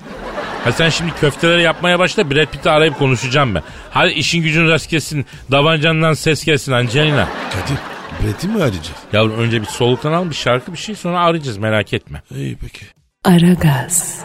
[0.63, 3.63] Ha sen şimdi köfteleri yapmaya başla Brad Pitt'i arayıp konuşacağım ben.
[3.91, 5.25] Hadi işin gücün rast gelsin.
[5.51, 7.27] Davancandan ses gelsin Angelina.
[7.51, 7.77] Kadir
[8.23, 8.89] Brett'i mi arayacağız?
[9.13, 12.21] Yavrum önce bir soluktan al bir şarkı bir şey sonra arayacağız merak etme.
[12.35, 12.85] İyi peki.
[13.25, 14.19] Aragaz,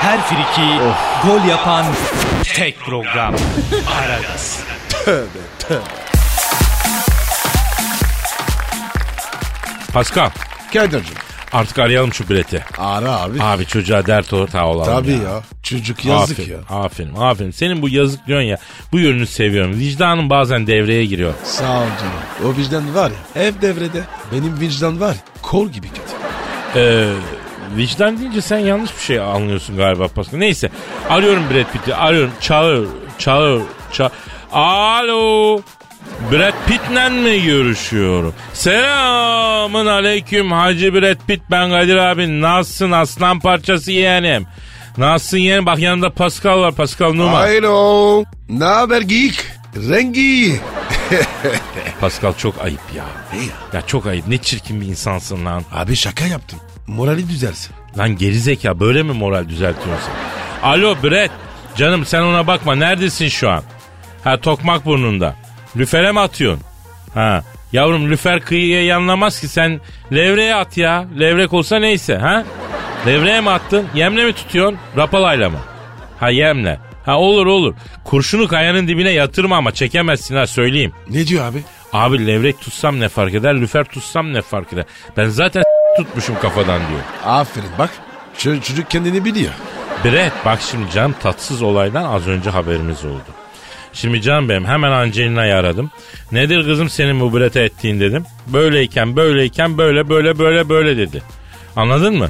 [0.00, 0.68] Her friki
[1.26, 1.86] gol yapan
[2.54, 3.34] tek program.
[4.00, 4.64] Aragaz.
[9.92, 10.30] Pascal
[10.72, 11.14] Kadir'cim
[11.52, 12.64] artık arayalım şu Brett'i.
[12.78, 13.42] ara abi.
[13.42, 15.16] Abi çocuğa dert ortağı olalım Tabii ya.
[15.22, 15.42] ya.
[15.62, 16.58] Çocuk yazık aferin, ya.
[16.78, 17.50] Aferin aferin.
[17.50, 18.58] Senin bu yazık diyorsun ya
[18.92, 19.78] bu yönünü seviyorum.
[19.78, 21.34] Vicdanın bazen devreye giriyor.
[21.44, 22.52] Sağ ol canım.
[22.54, 23.42] O vicdan var ya.
[23.42, 24.02] Ev devrede.
[24.32, 25.16] Benim vicdan var.
[25.42, 26.02] Kol gibi Kadir.
[26.76, 27.08] Ee,
[27.76, 30.38] vicdan deyince sen yanlış bir şey anlıyorsun galiba Pascal.
[30.38, 30.70] Neyse
[31.10, 32.30] arıyorum Brad Pitt'i arıyorum.
[32.40, 32.86] Çağır
[33.18, 34.12] çağır çağır.
[34.52, 35.60] Alo.
[36.32, 38.34] Brad Pitt'le mi görüşüyorum?
[38.52, 42.40] Selamın aleyküm Hacı Brad Pitt ben Kadir abi.
[42.40, 44.46] Nasılsın aslan parçası yeğenim?
[44.98, 45.66] Nasılsın yeğenim?
[45.66, 47.38] Bak yanında Pascal var Pascal Numa.
[47.38, 48.24] Hayro.
[48.48, 49.44] Ne haber geyik?
[49.76, 50.60] Rengi.
[52.00, 53.04] Pascal çok ayıp ya.
[53.72, 54.28] Ya çok ayıp.
[54.28, 55.62] Ne çirkin bir insansın lan.
[55.72, 56.58] Abi şaka yaptım.
[56.86, 57.74] Morali düzelsin.
[57.98, 60.10] Lan gerizeka böyle mi moral düzeltiyorsun?
[60.62, 61.30] Alo Brett.
[61.76, 62.74] Canım sen ona bakma.
[62.74, 63.62] Neredesin şu an?
[64.24, 65.36] Ha tokmak burnunda.
[65.76, 66.62] Lüfere mi atıyorsun?
[67.14, 67.42] Ha.
[67.72, 69.80] Yavrum lüfer kıyıya yanlamaz ki sen
[70.12, 71.06] levreye at ya.
[71.20, 72.44] Levrek olsa neyse ha.
[73.06, 73.86] Levreye mi attın?
[73.94, 74.78] Yemle mi tutuyorsun?
[74.96, 75.58] Rapalayla mı?
[76.20, 76.78] Ha yemle.
[77.04, 77.74] Ha olur olur.
[78.04, 80.92] Kurşunu kayanın dibine yatırma ama çekemezsin ha söyleyeyim.
[81.10, 81.62] Ne diyor abi?
[81.92, 83.60] Abi levrek tutsam ne fark eder?
[83.60, 84.84] Lüfer tutsam ne fark eder?
[85.16, 85.62] Ben zaten
[85.96, 87.00] tutmuşum kafadan diyor.
[87.24, 87.90] Aferin bak.
[88.38, 89.52] Çocuk kendini biliyor.
[90.04, 93.37] Brett bak şimdi canım tatsız olaydan az önce haberimiz oldu.
[94.00, 95.90] Şimdi canım benim hemen Angelina'yı aradım.
[96.32, 98.24] Nedir kızım senin bu Brett'e ettiğin dedim.
[98.46, 101.22] Böyleyken böyleyken böyle böyle böyle böyle dedi.
[101.76, 102.28] Anladın mı?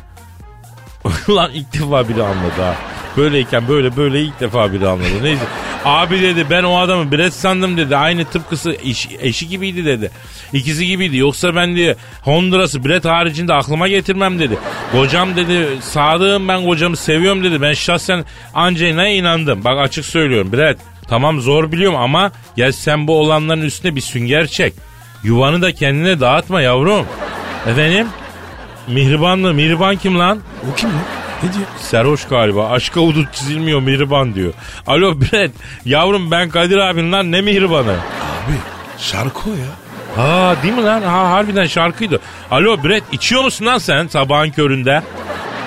[1.30, 2.74] Lan ilk defa biri anladı ha.
[3.16, 5.22] Böyleyken böyle böyle ilk defa biri anladı.
[5.22, 5.42] Neyse.
[5.84, 7.96] Abi dedi ben o adamı Brett sandım dedi.
[7.96, 10.10] Aynı tıpkısı eş- eşi gibiydi dedi.
[10.52, 11.16] İkisi gibiydi.
[11.16, 14.58] Yoksa ben diye Honduras'ı Brett haricinde aklıma getirmem dedi.
[14.92, 17.62] Kocam dedi sadığım ben kocamı seviyorum dedi.
[17.62, 19.64] Ben şahsen Angelina'ya inandım.
[19.64, 20.78] Bak açık söylüyorum Brett.
[21.09, 24.74] Tamam zor biliyorum ama gel sen bu olanların üstüne bir sünger çek.
[25.24, 27.06] Yuvanı da kendine dağıtma yavrum.
[27.66, 28.06] Efendim?
[28.88, 29.54] Mihriban mı?
[29.54, 30.38] Mihriban kim lan?
[30.72, 30.96] O kim lan?
[31.42, 31.64] Ne diyor?
[31.80, 32.68] Serhoş galiba.
[32.68, 34.52] Aşka hudut çizilmiyor mihriban diyor.
[34.86, 35.50] Alo Brett.
[35.84, 37.90] Yavrum ben Kadir abin lan ne mihribanı?
[37.92, 38.54] Abi
[38.98, 39.66] şarkı o ya.
[40.24, 41.02] Ha değil mi lan?
[41.02, 42.20] Ha harbiden şarkıydı.
[42.50, 45.02] Alo Brett içiyor musun lan sen sabahın köründe?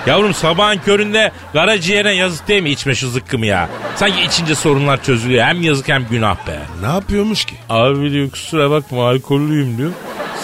[0.06, 3.68] Yavrum sabahın köründe karaciğerine yazık değil mi içme şu zıkkımı ya?
[3.96, 5.44] Sanki içince sorunlar çözülüyor.
[5.44, 6.58] Hem yazık hem günah be.
[6.80, 7.54] Ne yapıyormuş ki?
[7.68, 9.90] Abi diyor kusura bakma alkollüyüm diyor.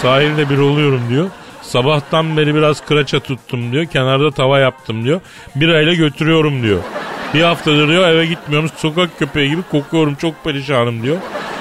[0.02, 1.30] Sahilde bir oluyorum diyor.
[1.62, 3.86] Sabahtan beri biraz kıraça tuttum diyor.
[3.86, 5.20] Kenarda tava yaptım diyor.
[5.56, 6.78] Birayla götürüyorum diyor.
[7.34, 8.70] Bir haftadır diyor eve gitmiyorum.
[8.76, 10.14] Sokak köpeği gibi kokuyorum.
[10.14, 11.16] Çok perişanım diyor.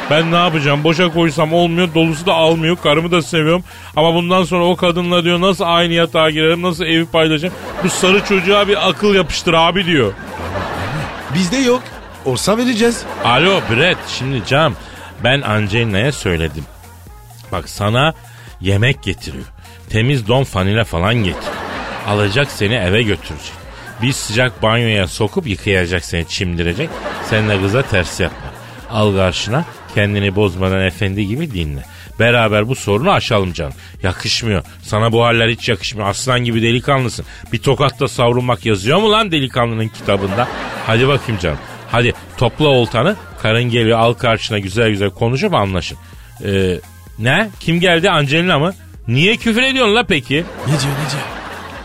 [0.10, 0.84] Ben ne yapacağım?
[0.84, 1.94] Boşa koysam olmuyor.
[1.96, 2.78] Dolusu da almıyor.
[2.84, 3.64] Karımı da seviyorum.
[3.96, 6.62] Ama bundan sonra o kadınla diyor nasıl aynı yatağa girerim?
[6.62, 7.54] Nasıl evi paylaşacağım?
[7.84, 10.14] Bu sarı çocuğa bir akıl yapıştır abi diyor.
[11.34, 11.84] Bizde yok.
[12.26, 13.04] Olsa vereceğiz.
[13.26, 14.74] Alo Brett şimdi Cam
[15.24, 16.66] ben Angelina'ya söyledim.
[17.52, 18.14] Bak sana
[18.62, 19.46] yemek getiriyor.
[19.90, 21.54] Temiz don fanile falan getiriyor.
[22.08, 23.67] Alacak seni eve götürecek.
[24.02, 26.90] Bir sıcak banyoya sokup yıkayacak seni çimdirecek.
[27.30, 28.48] Sen de kıza ters yapma.
[28.92, 31.84] Al karşına kendini bozmadan efendi gibi dinle.
[32.20, 33.74] Beraber bu sorunu aşalım canım.
[34.04, 34.64] Yakışmıyor.
[34.82, 36.10] Sana bu haller hiç yakışmıyor.
[36.10, 37.26] Aslan gibi delikanlısın.
[37.54, 40.48] Bir tokatla savrulmak yazıyor mu lan delikanlının kitabında?
[40.88, 41.58] Hadi bakayım canım.
[41.92, 43.16] Hadi topla oltanı.
[43.42, 45.98] Karın geliyor al karşına güzel güzel konuşup anlaşın.
[46.46, 46.80] Ee,
[47.20, 47.50] ne?
[47.60, 48.10] Kim geldi?
[48.10, 48.74] Angelina mı?
[49.08, 50.36] Niye küfür ediyorsun la peki?
[50.36, 51.24] Ne diyor ne diyor?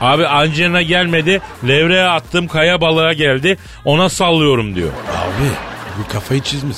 [0.02, 1.40] Abi Angelina gelmedi.
[1.68, 3.56] Levreye attığım kaya balığa geldi.
[3.84, 4.88] Ona sallıyorum diyor.
[4.88, 5.48] Abi
[5.98, 6.76] bu kafayı çizmiş.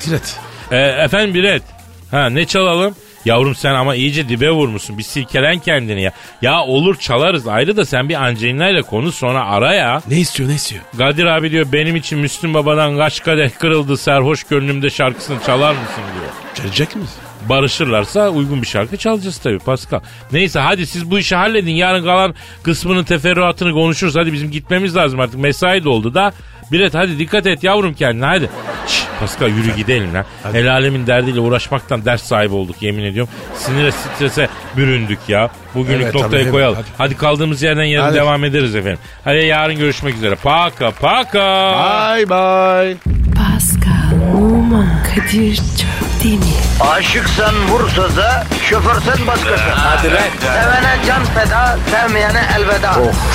[0.00, 0.36] Tiret.
[0.70, 1.62] Ee, efendim Biret.
[2.10, 2.94] Ha ne çalalım?
[3.24, 4.98] Yavrum sen ama iyice dibe vurmuşsun.
[4.98, 6.12] Bir silkelen kendini ya.
[6.42, 10.02] Ya olur çalarız ayrı da sen bir Angelina ile konuş sonra ara ya.
[10.08, 10.82] Ne istiyor ne istiyor?
[10.98, 16.02] Kadir abi diyor benim için Müslüm Baba'dan kaç kadeh kırıldı sarhoş gönlümde şarkısını çalar mısın
[16.14, 16.32] diyor.
[16.54, 17.14] Çalacak mıyız?
[17.48, 20.00] Barışırlarsa uygun bir şarkı çalacağız tabii Pascal.
[20.32, 21.72] Neyse hadi siz bu işi halledin.
[21.74, 24.16] Yarın kalan kısmının teferruatını konuşuruz.
[24.16, 25.40] Hadi bizim gitmemiz lazım artık.
[25.40, 26.32] Mesai doldu da.
[26.72, 28.50] Bilet hadi dikkat et yavrum kendine hadi.
[28.86, 30.24] Şş, Pascal yürü gidelim lan.
[30.54, 33.32] El alemin derdiyle uğraşmaktan ders sahibi olduk yemin ediyorum.
[33.54, 35.50] Sinire strese büründük ya.
[35.76, 36.76] Bugünlük Evet, noktayı tabii, koyalım.
[36.78, 37.16] evet, hadi.
[37.16, 38.14] kaldığımız yerden yarın Hadi.
[38.16, 38.98] devam ederiz efendim.
[39.24, 40.34] Hadi yarın görüşmek üzere.
[40.34, 41.72] Paka paka.
[42.16, 42.96] Bye bye.
[43.36, 46.44] Pascal, Oman, Kadir çok değil mi?
[46.80, 49.70] Aşıksan vursa da, şoförsen başkasın.
[49.74, 50.08] Hadi
[50.40, 52.92] Sevene can feda, sevmeyene elveda.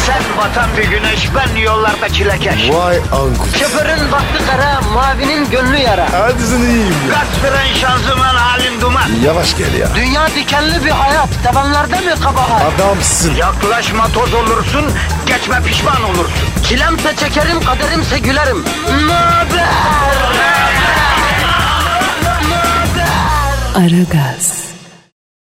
[0.08, 2.70] Sen batan bir güneş, ben yollarda çilekeş.
[2.70, 3.48] Vay anku.
[3.60, 6.08] Şoförün baktı kara, mavinin gönlü yara.
[6.14, 7.14] Hadi sen iyiyim ya.
[7.14, 9.10] Kasperen şanzıman halin duman.
[9.26, 9.88] Yavaş gel ya.
[9.96, 12.74] Dünya dikenli bir hayat, sevenlerde mi kabahar?
[12.76, 13.36] Adamsın.
[13.36, 14.86] Yaklaşma toz olursun,
[15.26, 16.48] geçme pişman olursun.
[16.64, 18.66] Çilemse çekerim, kaderimse gülerim.
[19.08, 19.68] Möber!
[23.76, 24.71] Aragaz.